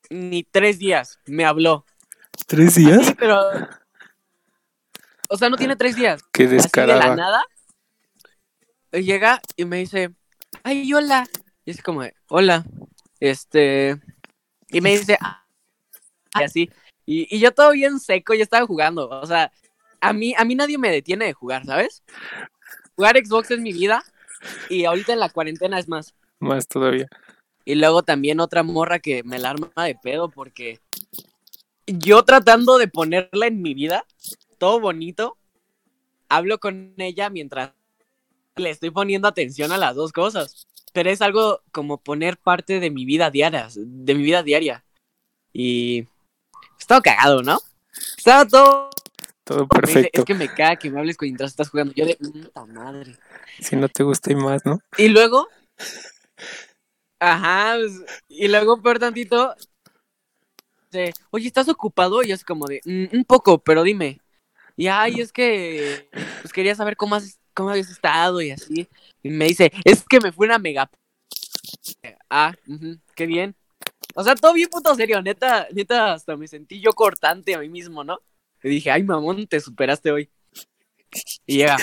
ni 0.09 0.43
tres 0.43 0.79
días. 0.79 1.19
Me 1.25 1.45
habló. 1.45 1.85
¿Tres 2.47 2.73
Sí, 2.73 2.85
días? 2.85 3.13
pero. 3.17 3.39
O 5.29 5.37
sea, 5.37 5.49
no 5.49 5.57
tiene 5.57 5.75
tres 5.75 5.95
días. 5.95 6.21
Qué 6.31 6.43
Así 6.43 6.51
de 6.51 6.57
la 6.57 6.63
descarada. 6.63 7.15
nada. 7.15 7.43
llega 8.91 9.41
y 9.55 9.65
me 9.65 9.77
dice, 9.77 10.11
ay, 10.63 10.91
hola. 10.93 11.27
Y 11.65 11.71
es 11.71 11.81
como, 11.81 12.03
hola. 12.29 12.63
Este. 13.19 13.99
Y 14.69 14.81
me 14.81 14.91
dice, 14.97 15.17
"Ah", 15.21 15.45
y 16.39 16.43
así. 16.43 16.69
Y, 17.05 17.35
y 17.35 17.39
yo 17.39 17.51
todo 17.51 17.71
bien 17.71 17.99
seco, 17.99 18.33
y 18.33 18.41
estaba 18.41 18.65
jugando. 18.65 19.09
O 19.09 19.25
sea, 19.25 19.51
a 20.01 20.13
mí, 20.13 20.33
a 20.37 20.45
mí 20.45 20.55
nadie 20.55 20.77
me 20.77 20.91
detiene 20.91 21.25
de 21.25 21.33
jugar, 21.33 21.65
¿sabes? 21.65 22.03
Jugar 22.95 23.17
Xbox 23.17 23.51
es 23.51 23.59
mi 23.59 23.73
vida. 23.73 24.03
Y 24.69 24.85
ahorita 24.85 25.13
en 25.13 25.19
la 25.19 25.29
cuarentena 25.29 25.79
es 25.79 25.87
más. 25.87 26.13
Más 26.39 26.67
todavía. 26.67 27.07
Y 27.63 27.75
luego 27.75 28.03
también 28.03 28.39
otra 28.39 28.63
morra 28.63 28.99
que 28.99 29.23
me 29.23 29.39
la 29.39 29.51
arma 29.51 29.71
de 29.75 29.95
pedo 29.95 30.29
porque 30.29 30.79
yo 31.87 32.23
tratando 32.23 32.77
de 32.77 32.87
ponerla 32.87 33.47
en 33.47 33.61
mi 33.61 33.73
vida, 33.73 34.05
todo 34.59 34.79
bonito, 34.79 35.37
hablo 36.29 36.59
con 36.59 36.93
ella 36.97 37.29
mientras 37.29 37.71
le 38.55 38.69
estoy 38.69 38.91
poniendo 38.91 39.27
atención 39.27 39.71
a 39.71 39.77
las 39.77 39.95
dos 39.95 40.11
cosas. 40.11 40.67
Pero 40.95 41.09
es 41.09 41.21
algo 41.21 41.61
como 41.73 41.97
poner 41.97 42.37
parte 42.37 42.79
de 42.79 42.89
mi 42.89 43.03
vida 43.03 43.29
diaria, 43.29 43.67
de 43.75 44.15
mi 44.15 44.23
vida 44.23 44.43
diaria. 44.43 44.85
Y 45.51 46.07
estaba 46.79 47.01
cagado, 47.01 47.43
¿no? 47.43 47.59
Estaba 48.17 48.47
todo... 48.47 48.89
Todo 49.43 49.67
perfecto. 49.67 50.21
es 50.21 50.25
que 50.25 50.33
me 50.33 50.47
caga 50.47 50.77
que 50.77 50.89
me 50.89 50.97
hables 50.97 51.17
mientras 51.19 51.51
estás 51.51 51.69
jugando. 51.69 51.91
Yo 51.97 52.05
de 52.05 52.15
puta 52.15 52.65
madre. 52.67 53.17
Si 53.59 53.75
no 53.75 53.89
te 53.89 54.03
gusta 54.03 54.31
y 54.31 54.35
más, 54.35 54.65
¿no? 54.65 54.79
Y 54.97 55.09
luego. 55.09 55.49
Ajá. 57.19 57.75
pues, 57.77 57.91
y 58.29 58.47
luego, 58.47 58.81
peor 58.81 58.97
tantito. 58.97 59.53
dice, 60.91 61.13
Oye, 61.29 61.47
¿estás 61.47 61.67
ocupado? 61.67 62.23
Y 62.23 62.31
así 62.31 62.45
como 62.45 62.67
de. 62.67 62.79
"Mm, 62.85 63.17
un 63.17 63.25
poco, 63.25 63.57
pero 63.59 63.83
dime. 63.83 64.21
Y 64.77 64.87
ay, 64.87 65.19
es 65.19 65.33
que. 65.33 66.07
Pues 66.41 66.53
quería 66.53 66.73
saber 66.73 66.95
cómo 66.95 67.15
has, 67.15 67.37
cómo 67.55 67.71
habías 67.71 67.89
estado 67.89 68.41
y 68.41 68.51
así. 68.51 68.87
Y 69.23 69.29
me 69.29 69.45
dice, 69.45 69.71
es 69.83 70.03
que 70.07 70.19
me 70.19 70.31
fue 70.31 70.45
una 70.45 70.59
mega. 70.59 70.89
Ah, 72.29 72.53
qué 73.15 73.25
bien. 73.25 73.55
O 74.13 74.23
sea, 74.23 74.35
todo 74.35 74.53
bien 74.53 74.69
puto 74.69 74.93
serio, 74.95 75.21
neta, 75.21 75.67
neta, 75.73 76.13
hasta 76.13 76.37
me 76.37 76.47
sentí 76.47 76.79
yo 76.79 76.91
cortante 76.93 77.55
a 77.55 77.59
mí 77.59 77.69
mismo, 77.69 78.03
¿no? 78.03 78.19
Y 78.63 78.69
dije, 78.69 78.91
ay, 78.91 79.03
mamón, 79.03 79.47
te 79.47 79.59
superaste 79.59 80.11
hoy. 80.11 80.29
Y 81.45 81.57
llega, 81.57 81.77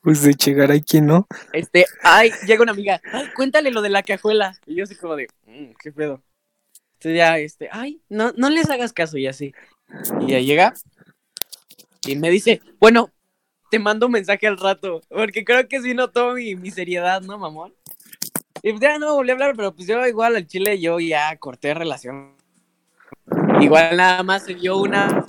Pues 0.00 0.22
de 0.22 0.32
llegar 0.34 0.70
quien 0.84 1.06
no. 1.06 1.26
este, 1.52 1.84
ay, 2.02 2.30
llega 2.46 2.62
una 2.62 2.72
amiga, 2.72 3.00
ay, 3.12 3.26
cuéntale 3.34 3.70
lo 3.70 3.82
de 3.82 3.90
la 3.90 4.02
cajuela. 4.02 4.58
Y 4.66 4.76
yo 4.76 4.84
así 4.84 4.94
como 4.96 5.16
de, 5.16 5.28
"Mm, 5.46 5.72
qué 5.82 5.92
pedo. 5.92 6.22
Entonces 6.94 7.16
ya, 7.16 7.38
este, 7.38 7.68
ay, 7.72 8.00
no, 8.08 8.32
no 8.36 8.48
les 8.50 8.70
hagas 8.70 8.92
caso 8.92 9.18
y 9.18 9.26
así. 9.26 9.54
Y 10.20 10.30
ya 10.32 10.40
llega 10.40 10.74
y 12.06 12.16
me 12.16 12.30
dice, 12.30 12.60
bueno, 12.80 13.10
te 13.76 13.80
mando 13.80 14.06
un 14.06 14.12
mensaje 14.12 14.46
al 14.46 14.56
rato, 14.56 15.02
porque 15.10 15.44
creo 15.44 15.68
que 15.68 15.82
sí 15.82 15.92
notó 15.92 16.32
mi, 16.32 16.54
mi 16.54 16.70
seriedad, 16.70 17.20
¿no, 17.20 17.36
mamón? 17.36 17.74
Y 18.62 18.70
pues 18.70 18.80
ya 18.80 18.98
no 18.98 19.14
volví 19.14 19.28
a 19.28 19.32
hablar, 19.34 19.52
pero 19.54 19.74
pues 19.74 19.86
yo 19.86 20.06
igual 20.06 20.34
al 20.34 20.46
chile 20.46 20.80
yo 20.80 20.98
ya 20.98 21.36
corté 21.36 21.74
relación. 21.74 22.34
Igual 23.60 23.98
nada 23.98 24.22
más 24.22 24.44
se 24.44 24.54
dio 24.54 24.78
una, 24.78 25.26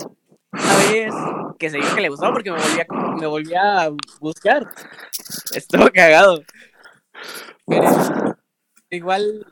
una 0.50 0.76
vez 0.90 1.12
que 1.58 1.68
se 1.68 1.76
dijo 1.76 1.94
que 1.94 2.00
le 2.00 2.08
gustó 2.08 2.32
porque 2.32 2.50
me 2.50 2.58
volvía, 2.58 2.86
me 3.20 3.26
volvía 3.26 3.82
a 3.82 3.90
buscar. 4.18 4.66
Estuvo 5.52 5.90
cagado. 5.90 6.42
Pero 7.66 8.34
igual, 8.88 9.46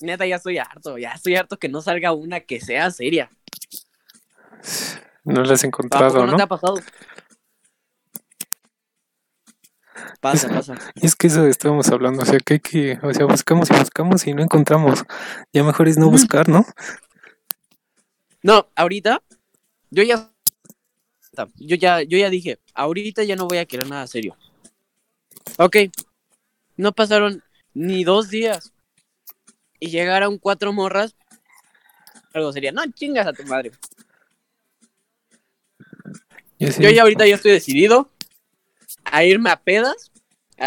neta, 0.00 0.26
ya 0.26 0.36
estoy 0.36 0.58
harto. 0.58 0.98
Ya 0.98 1.12
estoy 1.12 1.36
harto 1.36 1.58
que 1.58 1.70
no 1.70 1.80
salga 1.80 2.12
una 2.12 2.40
que 2.40 2.60
sea 2.60 2.90
seria. 2.90 3.30
No 5.24 5.42
lo 5.42 5.54
has 5.54 5.64
¿A 5.64 5.66
encontrado, 5.66 6.26
no 6.26 6.32
¿no? 6.32 6.36
te 6.36 6.42
ha 6.42 6.46
pasado? 6.46 6.74
Pasa, 10.22 10.48
pasa. 10.48 10.74
Y 10.94 11.04
es 11.04 11.16
que 11.16 11.26
eso 11.26 11.44
estábamos 11.48 11.88
hablando, 11.88 12.22
o 12.22 12.24
sea, 12.24 12.38
que 12.38 12.54
hay 12.54 12.60
que, 12.60 12.98
o 13.02 13.12
sea, 13.12 13.26
buscamos 13.26 13.68
y 13.70 13.74
buscamos 13.74 14.24
y 14.26 14.32
no 14.32 14.42
encontramos. 14.42 15.02
Ya 15.52 15.64
mejor 15.64 15.88
es 15.88 15.98
no 15.98 16.08
buscar, 16.10 16.48
¿no? 16.48 16.64
No, 18.40 18.68
ahorita, 18.76 19.20
yo 19.90 20.04
ya. 20.04 20.30
Yo 21.56 21.74
ya, 21.74 22.02
yo 22.02 22.18
ya 22.18 22.30
dije, 22.30 22.60
ahorita 22.72 23.24
ya 23.24 23.34
no 23.34 23.48
voy 23.48 23.58
a 23.58 23.64
querer 23.64 23.88
nada 23.88 24.06
serio. 24.06 24.36
Ok. 25.58 25.76
No 26.76 26.92
pasaron 26.92 27.42
ni 27.74 28.04
dos 28.04 28.30
días. 28.30 28.72
Y 29.80 29.88
llegaron 29.90 30.38
cuatro 30.38 30.72
morras. 30.72 31.16
Algo 32.32 32.52
sería, 32.52 32.70
no 32.70 32.82
chingas 32.92 33.26
a 33.26 33.32
tu 33.32 33.42
madre. 33.44 33.72
Yo, 36.60 36.70
sí- 36.70 36.80
Yo 36.82 36.90
ya 36.90 37.02
ahorita 37.02 37.26
ya 37.26 37.34
estoy 37.34 37.50
decidido 37.50 38.08
a 39.04 39.24
irme 39.24 39.50
a 39.50 39.56
pedas, 39.56 40.11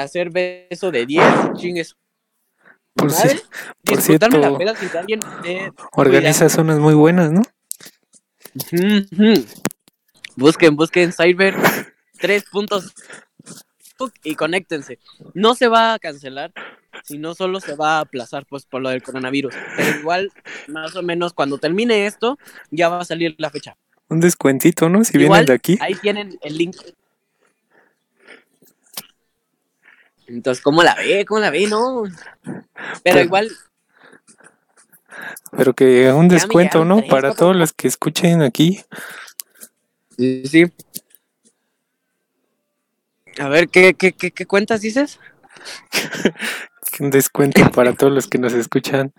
hacer 0.03 0.29
beso 0.29 0.91
de 0.91 1.05
10, 1.05 1.23
chingues. 1.57 1.95
por, 2.93 3.11
ci- 3.11 3.43
por 3.83 4.01
cierto, 4.01 4.27
la 4.29 4.57
peda 4.57 4.75
sin 4.75 4.89
alguien 4.97 5.19
esté 5.19 5.71
organiza 5.93 6.47
zonas 6.49 6.79
muy 6.79 6.93
buenas, 6.93 7.31
¿no? 7.31 7.41
Busquen, 10.35 10.75
busquen 10.75 11.11
Cyber 11.13 11.55
3 12.19 12.43
puntos 12.51 12.93
y 14.23 14.35
conéctense. 14.35 14.99
No 15.33 15.55
se 15.55 15.67
va 15.67 15.93
a 15.93 15.99
cancelar, 15.99 16.51
sino 17.03 17.33
solo 17.35 17.59
se 17.59 17.75
va 17.75 17.97
a 17.97 18.01
aplazar 18.01 18.45
pues 18.45 18.65
por 18.65 18.81
lo 18.81 18.89
del 18.89 19.01
coronavirus. 19.03 19.53
Pero 19.77 19.99
igual, 19.99 20.31
más 20.67 20.95
o 20.95 21.01
menos 21.03 21.33
cuando 21.33 21.57
termine 21.57 22.05
esto, 22.05 22.37
ya 22.71 22.89
va 22.89 22.99
a 23.01 23.05
salir 23.05 23.35
la 23.37 23.49
fecha. 23.49 23.77
Un 24.09 24.19
descuentito, 24.19 24.89
¿no? 24.89 25.03
Si 25.03 25.17
Igual, 25.17 25.39
vienen 25.39 25.45
de 25.47 25.53
aquí. 25.53 25.77
ahí 25.81 25.95
tienen 25.95 26.37
el 26.41 26.57
link. 26.57 26.75
Entonces, 30.27 30.63
¿cómo 30.63 30.83
la 30.83 30.95
ve? 30.95 31.25
¿Cómo 31.25 31.39
la 31.39 31.49
ve? 31.51 31.67
No. 31.67 32.03
Pero 32.43 32.63
Pero- 33.03 33.19
igual, 33.21 33.51
Pero 35.55 35.73
que 35.73 36.11
un 36.11 36.27
descuento, 36.27 36.83
¿no? 36.85 36.97
tres, 36.97 37.09
Para 37.09 37.33
todos 37.33 37.55
los 37.55 37.71
que 37.73 37.87
escuchen 37.87 38.41
aquí. 38.41 38.83
sí, 40.17 40.43
sí. 40.45 40.65
A 43.37 43.49
ver, 43.49 43.67
¿qué, 43.69 43.93
qué, 43.93 44.13
qué, 44.13 44.31
qué 44.31 44.45
cuentas 44.45 44.81
dices? 44.81 45.19
Un 46.99 47.09
descuento 47.11 47.69
para 47.71 47.93
todos 47.93 48.13
los 48.13 48.27
que 48.27 48.37
nos 48.37 48.53
escuchan. 48.53 49.11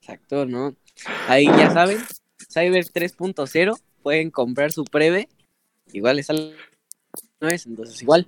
Exacto, 0.00 0.46
¿no? 0.46 0.74
Ahí 1.28 1.44
ya 1.46 1.70
saben, 1.70 1.98
Cyber 2.50 2.84
3.0, 2.86 3.78
pueden 4.02 4.30
comprar 4.30 4.72
su 4.72 4.84
preve, 4.84 5.28
igual 5.92 6.18
es 6.18 6.30
al 6.30 6.56
no 7.40 7.48
es, 7.48 7.66
entonces 7.66 8.00
igual. 8.00 8.26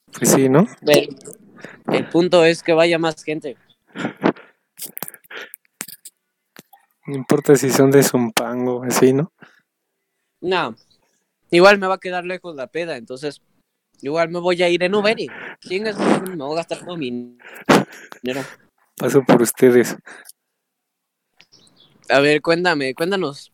sí, 0.21 0.49
¿no? 0.49 0.67
El 1.91 2.09
punto 2.09 2.43
es 2.45 2.63
que 2.63 2.73
vaya 2.73 2.97
más 2.97 3.23
gente. 3.23 3.57
No 7.07 7.15
importa 7.15 7.55
si 7.55 7.71
son 7.71 7.91
de 7.91 8.03
Zumpango, 8.03 8.83
así, 8.83 9.11
¿no? 9.11 9.31
No, 10.39 10.75
igual 11.49 11.77
me 11.77 11.87
va 11.87 11.95
a 11.95 11.99
quedar 11.99 12.25
lejos 12.25 12.55
la 12.55 12.67
peda, 12.67 12.97
entonces 12.97 13.41
igual 14.01 14.29
me 14.29 14.39
voy 14.39 14.61
a 14.63 14.69
ir 14.69 14.81
en 14.83 14.95
Uber 14.95 15.19
y 15.19 15.27
chingas, 15.59 15.97
me 15.97 16.35
voy 16.35 16.53
a 16.53 16.57
gastar 16.57 16.79
todo 16.79 16.97
mi 16.97 17.37
dinero. 18.21 18.41
Paso 18.95 19.23
por 19.23 19.41
ustedes. 19.41 19.97
A 22.09 22.19
ver, 22.19 22.41
cuéntame, 22.41 22.93
cuéntanos, 22.93 23.51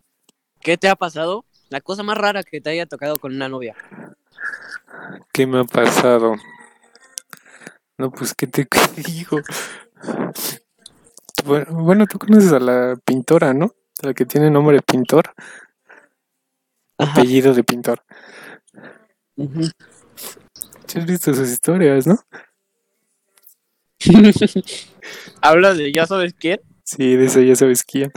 ¿qué 0.61 0.77
te 0.77 0.89
ha 0.89 0.95
pasado? 0.95 1.45
La 1.69 1.81
cosa 1.81 2.03
más 2.03 2.17
rara 2.17 2.43
que 2.43 2.61
te 2.61 2.69
haya 2.69 2.85
tocado 2.85 3.17
con 3.17 3.35
una 3.35 3.49
novia. 3.49 3.75
¿Qué 5.33 5.45
me 5.47 5.59
ha 5.59 5.63
pasado? 5.63 6.35
No, 7.97 8.11
pues, 8.11 8.33
¿qué 8.35 8.47
te 8.47 8.67
digo? 9.05 9.41
Bueno, 11.45 11.83
bueno, 11.83 12.05
tú 12.07 12.19
conoces 12.19 12.51
a 12.53 12.59
la 12.59 12.95
pintora, 13.05 13.53
¿no? 13.53 13.71
La 14.03 14.13
que 14.13 14.25
tiene 14.25 14.49
nombre 14.51 14.77
de 14.77 14.81
pintor, 14.81 15.33
Ajá. 16.99 17.11
apellido 17.11 17.53
de 17.53 17.63
pintor. 17.63 18.03
¿Sí 20.87 20.99
has 20.99 21.05
visto 21.05 21.33
sus 21.33 21.49
historias, 21.49 22.07
no? 22.07 22.17
¿Hablas 25.41 25.77
de 25.77 25.91
ya 25.91 26.05
sabes 26.05 26.33
quién? 26.37 26.59
Sí, 26.83 27.15
de 27.15 27.25
eso 27.25 27.41
ya 27.41 27.55
sabes 27.55 27.83
quién. 27.83 28.11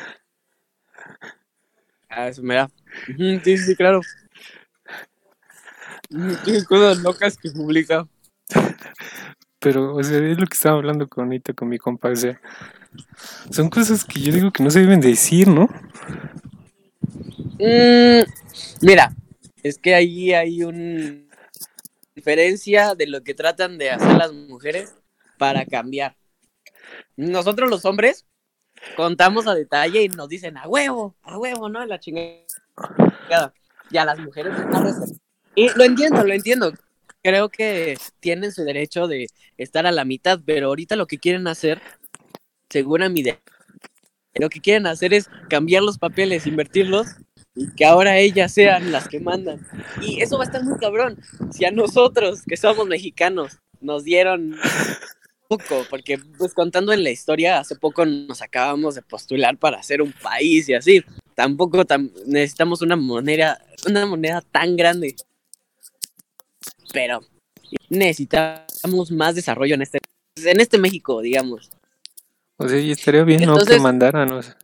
Ah, 2.08 2.28
eso 2.28 2.42
me 2.42 2.54
da. 2.56 2.70
Sí, 3.06 3.56
sí, 3.58 3.76
claro. 3.76 4.00
Ujú, 6.10 6.36
Tiene 6.44 6.64
cosas 6.64 6.98
locas 6.98 7.36
que 7.36 7.50
publica. 7.50 8.06
Pero, 9.58 9.94
o 9.94 10.02
sea, 10.02 10.18
es 10.18 10.38
lo 10.38 10.46
que 10.46 10.54
estaba 10.54 10.78
hablando 10.78 11.08
con 11.08 11.26
ahorita 11.26 11.52
con 11.52 11.68
mi 11.68 11.78
compa. 11.78 12.10
O 12.10 12.16
sea, 12.16 12.40
son 13.50 13.68
cosas 13.68 14.04
que 14.04 14.20
yo 14.20 14.32
digo 14.32 14.50
que 14.50 14.62
no 14.62 14.70
se 14.70 14.80
deben 14.80 15.00
decir, 15.00 15.48
¿no? 15.48 15.68
Mm, 17.58 18.22
mira, 18.80 19.14
es 19.62 19.78
que 19.78 19.94
ahí 19.94 20.32
hay 20.32 20.62
una 20.62 21.20
diferencia 22.14 22.94
de 22.94 23.06
lo 23.06 23.22
que 23.22 23.34
tratan 23.34 23.76
de 23.76 23.90
hacer 23.90 24.16
las 24.16 24.32
mujeres 24.32 24.94
para 25.36 25.66
cambiar. 25.66 26.16
Nosotros 27.16 27.68
los 27.68 27.84
hombres 27.84 28.26
contamos 28.96 29.46
a 29.46 29.54
detalle 29.54 30.02
y 30.02 30.08
nos 30.08 30.28
dicen 30.28 30.56
a 30.56 30.66
huevo, 30.66 31.14
a 31.22 31.38
huevo, 31.38 31.68
¿no? 31.68 31.84
La 31.84 32.00
chingada. 32.00 32.46
Y 33.90 33.96
a 33.98 34.04
las 34.04 34.18
mujeres 34.18 34.54
es 34.58 34.66
más 34.66 34.82
reservado. 34.82 35.29
Lo 35.76 35.84
entiendo, 35.84 36.24
lo 36.24 36.32
entiendo. 36.32 36.72
Creo 37.22 37.48
que 37.50 37.98
tienen 38.20 38.52
su 38.52 38.64
derecho 38.64 39.06
de 39.06 39.26
estar 39.58 39.86
a 39.86 39.92
la 39.92 40.04
mitad, 40.04 40.40
pero 40.44 40.68
ahorita 40.68 40.96
lo 40.96 41.06
que 41.06 41.18
quieren 41.18 41.46
hacer, 41.48 41.80
según 42.70 43.12
mi 43.12 43.20
idea, 43.20 43.38
lo 44.34 44.48
que 44.48 44.60
quieren 44.60 44.86
hacer 44.86 45.12
es 45.12 45.28
cambiar 45.48 45.82
los 45.82 45.98
papeles, 45.98 46.46
invertirlos 46.46 47.08
y 47.54 47.70
que 47.74 47.84
ahora 47.84 48.16
ellas 48.16 48.52
sean 48.52 48.90
las 48.92 49.08
que 49.08 49.20
mandan. 49.20 49.60
Y 50.00 50.22
eso 50.22 50.38
va 50.38 50.44
a 50.44 50.46
estar 50.46 50.62
muy 50.62 50.78
cabrón. 50.78 51.18
Si 51.52 51.64
a 51.64 51.70
nosotros, 51.70 52.42
que 52.46 52.56
somos 52.56 52.86
mexicanos, 52.86 53.58
nos 53.80 54.04
dieron 54.04 54.56
poco, 55.48 55.84
porque 55.90 56.18
pues 56.38 56.54
contando 56.54 56.92
en 56.92 57.02
la 57.02 57.10
historia, 57.10 57.58
hace 57.58 57.74
poco 57.76 58.06
nos 58.06 58.40
acabamos 58.40 58.94
de 58.94 59.02
postular 59.02 59.58
para 59.58 59.78
hacer 59.78 60.00
un 60.00 60.12
país 60.12 60.68
y 60.68 60.74
así. 60.74 61.04
Tampoco 61.34 61.84
tam- 61.84 62.12
necesitamos 62.26 62.82
una 62.82 62.96
moneda, 62.96 63.60
una 63.86 64.06
moneda 64.06 64.42
tan 64.42 64.76
grande. 64.76 65.16
Pero 66.92 67.20
necesitamos 67.88 69.10
más 69.12 69.34
desarrollo 69.34 69.74
en 69.74 69.82
este, 69.82 69.98
en 70.36 70.60
este 70.60 70.78
México, 70.78 71.20
digamos. 71.20 71.70
O 72.56 72.68
sea, 72.68 72.78
y 72.78 72.90
estaría 72.92 73.24
bien, 73.24 73.40
¿no? 73.40 73.54
Que 73.54 73.60
Entonces- 73.60 73.80
mandaran, 73.82 74.30
o 74.32 74.42
sea. 74.42 74.56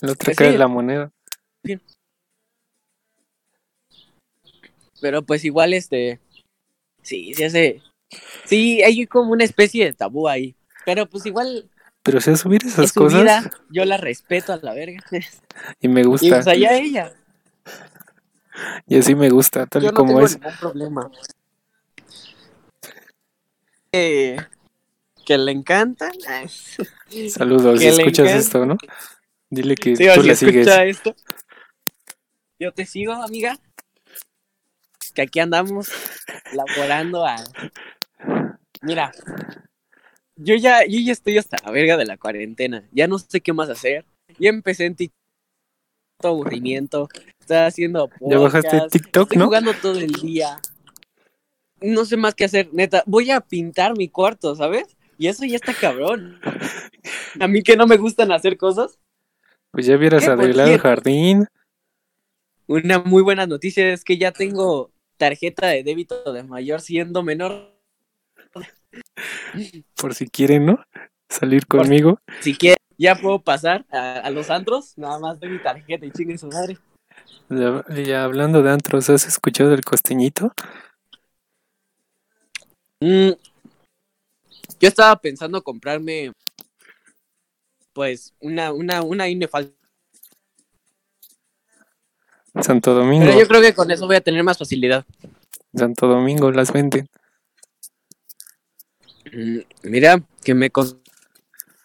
La 0.00 0.12
otra 0.12 0.26
Pues 0.26 0.36
cara 0.36 0.50
sí. 0.50 0.52
de 0.54 0.58
la 0.58 0.68
moneda. 0.68 1.10
Pero 5.00 5.22
pues 5.22 5.44
igual 5.44 5.72
este 5.74 6.20
sí, 7.02 7.32
se 7.34 7.46
hace 7.46 7.82
sí, 8.44 8.82
hay 8.82 9.06
como 9.06 9.32
una 9.32 9.44
especie 9.44 9.84
de 9.84 9.92
tabú 9.92 10.28
ahí. 10.28 10.54
Pero 10.84 11.06
pues 11.06 11.24
igual 11.26 11.68
Pero 12.02 12.20
sea, 12.20 12.36
subir 12.36 12.62
es 12.64 12.72
esas 12.74 12.90
su 12.92 13.00
cosas 13.00 13.20
vida, 13.22 13.50
yo 13.70 13.84
la 13.84 13.96
respeto 13.96 14.52
a 14.52 14.58
la 14.62 14.74
verga. 14.74 15.02
y 15.80 15.88
me 15.88 16.02
Y 16.02 16.04
gusta. 16.04 16.28
pues 16.28 16.46
allá 16.46 16.76
ella. 16.78 17.12
Y 18.86 18.98
así 18.98 19.14
me 19.14 19.30
gusta, 19.30 19.66
tal 19.66 19.82
Yo 19.82 19.88
no 19.90 19.94
como 19.94 20.08
tengo 20.14 20.24
es. 20.26 20.38
ningún 20.40 20.56
problema. 20.58 21.10
Eh, 23.92 24.36
que 25.26 25.38
le 25.38 25.52
encantan. 25.52 26.12
Ay, 26.28 26.48
Saludos, 27.30 27.78
si 27.80 27.86
que 27.86 27.90
escuchas 27.90 28.26
encanta. 28.26 28.38
esto, 28.38 28.66
¿no? 28.66 28.76
Dile 29.50 29.74
que 29.74 29.96
Sí, 29.96 30.06
tú 30.14 30.22
si 30.22 30.28
la 30.28 30.34
sigues. 30.34 30.66
esto. 30.66 31.14
Yo 32.58 32.72
te 32.72 32.86
sigo, 32.86 33.12
amiga. 33.12 33.58
Que 35.14 35.22
aquí 35.22 35.40
andamos 35.40 35.90
laborando 36.52 37.26
a. 37.26 37.36
Mira, 38.82 39.12
yo 40.36 40.54
ya, 40.54 40.84
yo 40.86 41.00
ya 41.00 41.12
estoy 41.12 41.36
hasta 41.38 41.56
la 41.64 41.70
verga 41.72 41.96
de 41.96 42.06
la 42.06 42.16
cuarentena. 42.16 42.88
Ya 42.92 43.08
no 43.08 43.18
sé 43.18 43.40
qué 43.40 43.52
más 43.52 43.68
hacer. 43.68 44.04
Ya 44.38 44.50
empecé 44.50 44.86
en 44.86 44.94
TikTok. 44.94 45.19
Aburrimiento. 46.28 47.08
Estoy 47.40 47.58
haciendo. 47.58 48.10
Ya 48.20 48.38
bajaste 48.38 48.70
podcast, 48.70 48.92
TikTok, 48.92 49.22
Estoy 49.24 49.38
¿no? 49.38 49.44
jugando 49.46 49.72
todo 49.74 49.98
el 49.98 50.12
día. 50.12 50.60
No 51.80 52.04
sé 52.04 52.16
más 52.16 52.34
qué 52.34 52.44
hacer, 52.44 52.68
neta. 52.72 53.02
Voy 53.06 53.30
a 53.30 53.40
pintar 53.40 53.96
mi 53.96 54.08
cuarto, 54.08 54.54
¿sabes? 54.54 54.96
Y 55.18 55.28
eso 55.28 55.44
ya 55.44 55.56
está 55.56 55.74
cabrón. 55.74 56.40
A 57.40 57.48
mí 57.48 57.62
que 57.62 57.76
no 57.76 57.86
me 57.86 57.96
gustan 57.96 58.32
hacer 58.32 58.56
cosas. 58.56 58.98
Pues 59.70 59.86
ya 59.86 59.96
hubieras 59.96 60.22
¿Qué? 60.22 60.30
¿Por 60.30 60.40
arreglado 60.40 60.70
el 60.70 60.78
jardín. 60.78 61.46
Una 62.66 62.98
muy 63.00 63.22
buena 63.22 63.46
noticia 63.46 63.92
es 63.92 64.04
que 64.04 64.18
ya 64.18 64.32
tengo 64.32 64.92
tarjeta 65.16 65.68
de 65.68 65.82
débito 65.82 66.32
de 66.32 66.42
mayor 66.42 66.80
siendo 66.80 67.22
menor. 67.22 67.76
Por 69.96 70.14
si 70.14 70.28
quieren, 70.28 70.66
¿no? 70.66 70.84
Salir 71.28 71.66
conmigo. 71.66 72.20
Si 72.40 72.56
quieren, 72.56 72.78
ya 73.00 73.14
puedo 73.14 73.38
pasar 73.40 73.86
a, 73.90 74.20
a 74.20 74.30
los 74.30 74.50
antros. 74.50 74.92
Nada 74.98 75.18
más 75.18 75.40
de 75.40 75.48
mi 75.48 75.58
tarjeta 75.58 76.04
y 76.04 76.10
chinguen 76.10 76.38
su 76.38 76.48
madre. 76.48 76.76
Ya, 77.48 77.82
ya 78.02 78.24
hablando 78.24 78.62
de 78.62 78.70
antros, 78.70 79.08
¿has 79.08 79.26
escuchado 79.26 79.70
del 79.70 79.80
costeñito? 79.82 80.52
Mm, 83.00 83.30
yo 84.78 84.88
estaba 84.88 85.16
pensando 85.16 85.62
comprarme, 85.62 86.32
pues, 87.94 88.34
una, 88.38 88.70
una, 88.72 89.02
una 89.02 89.28
INE 89.28 89.48
falsa. 89.48 89.72
Santo 92.60 92.92
Domingo. 92.92 93.24
Pero 93.24 93.38
yo 93.38 93.48
creo 93.48 93.62
que 93.62 93.74
con 93.74 93.90
eso 93.90 94.06
voy 94.06 94.16
a 94.16 94.20
tener 94.20 94.44
más 94.44 94.58
facilidad. 94.58 95.06
Santo 95.74 96.06
Domingo 96.06 96.50
las 96.52 96.70
venden. 96.70 97.08
Mm, 99.32 99.60
mira, 99.84 100.22
que 100.44 100.52
me... 100.52 100.68
con- 100.70 100.99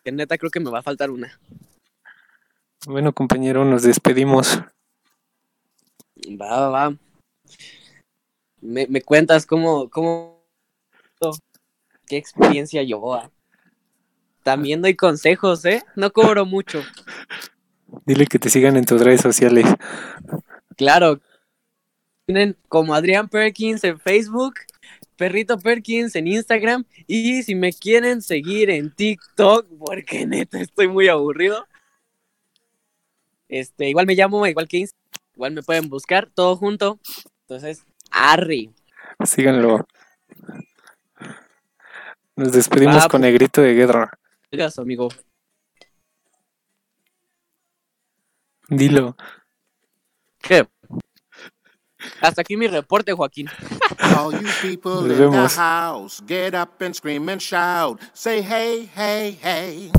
Que 0.06 0.12
neta 0.12 0.38
creo 0.38 0.52
que 0.52 0.60
me 0.60 0.70
va 0.70 0.80
a 0.80 0.84
faltar 0.84 1.10
una. 1.10 1.40
Bueno, 2.86 3.12
compañero, 3.12 3.66
nos 3.66 3.82
despedimos. 3.82 4.62
Va, 6.40 6.60
va, 6.60 6.70
va. 6.70 6.98
Me, 8.62 8.86
me 8.86 9.02
cuentas 9.02 9.48
cómo, 9.48 9.90
cómo, 9.90 10.46
qué 12.06 12.18
experiencia 12.18 12.84
llevó. 12.84 13.16
ah. 13.16 13.32
También 14.44 14.84
doy 14.84 14.96
consejos, 14.96 15.66
¿eh? 15.66 15.84
No 15.96 16.14
cobro 16.14 16.46
mucho. 16.46 16.84
Dile 18.06 18.28
que 18.28 18.38
te 18.38 18.52
sigan 18.52 18.78
en 18.78 18.86
tus 18.86 19.02
redes 19.02 19.22
sociales. 19.22 19.66
Claro. 20.78 21.20
Tienen 22.28 22.56
como 22.70 22.94
Adrián 22.94 23.28
Perkins 23.28 23.84
en 23.84 24.00
Facebook, 24.00 24.54
Perrito 25.16 25.58
Perkins 25.58 26.16
en 26.16 26.28
Instagram 26.28 26.86
y 27.08 27.44
si 27.44 27.56
me 27.56 27.74
quieren 27.74 28.22
seguir 28.22 28.70
en 28.70 28.94
TikTok, 28.94 29.68
porque 29.78 30.26
neta 30.26 30.60
estoy 30.60 30.88
muy 30.88 31.08
aburrido. 31.08 31.66
Este, 33.48 33.90
igual 33.90 34.06
me 34.06 34.16
llamo, 34.16 34.46
igual 34.48 34.68
que 34.68 34.78
Instagram, 34.78 35.12
igual 35.36 35.54
me 35.54 35.64
pueden 35.64 35.90
buscar 35.90 36.30
todo 36.34 36.56
junto. 36.58 37.00
Entonces, 37.42 37.84
Arri. 38.12 38.72
Síganlo. 39.24 39.88
Nos 42.36 42.52
despedimos 42.52 43.04
Va, 43.04 43.08
con 43.08 43.24
el 43.24 43.34
grito 43.34 43.62
de 43.62 43.74
guerra. 43.74 44.12
Gracias, 44.52 44.80
amigo. 44.80 45.08
Dilo. 48.68 49.16
¿Qué? 50.42 50.68
Hasta 52.22 52.42
aquí 52.42 52.58
mi 52.58 52.68
reporte, 52.68 53.14
Joaquín. 53.14 53.48
All 54.02 54.34
you 54.34 54.48
people 54.62 55.02
Nos 55.02 55.20
in 55.20 55.32
the 55.32 55.48
house, 55.48 56.22
get 56.22 56.54
up 56.54 56.82
and 56.82 56.96
scream 56.96 57.30
and 57.30 57.42
shout. 57.42 58.00
Say 58.14 58.42
hey, 58.42 58.86
hey, 58.86 59.32
hey. 59.32 59.92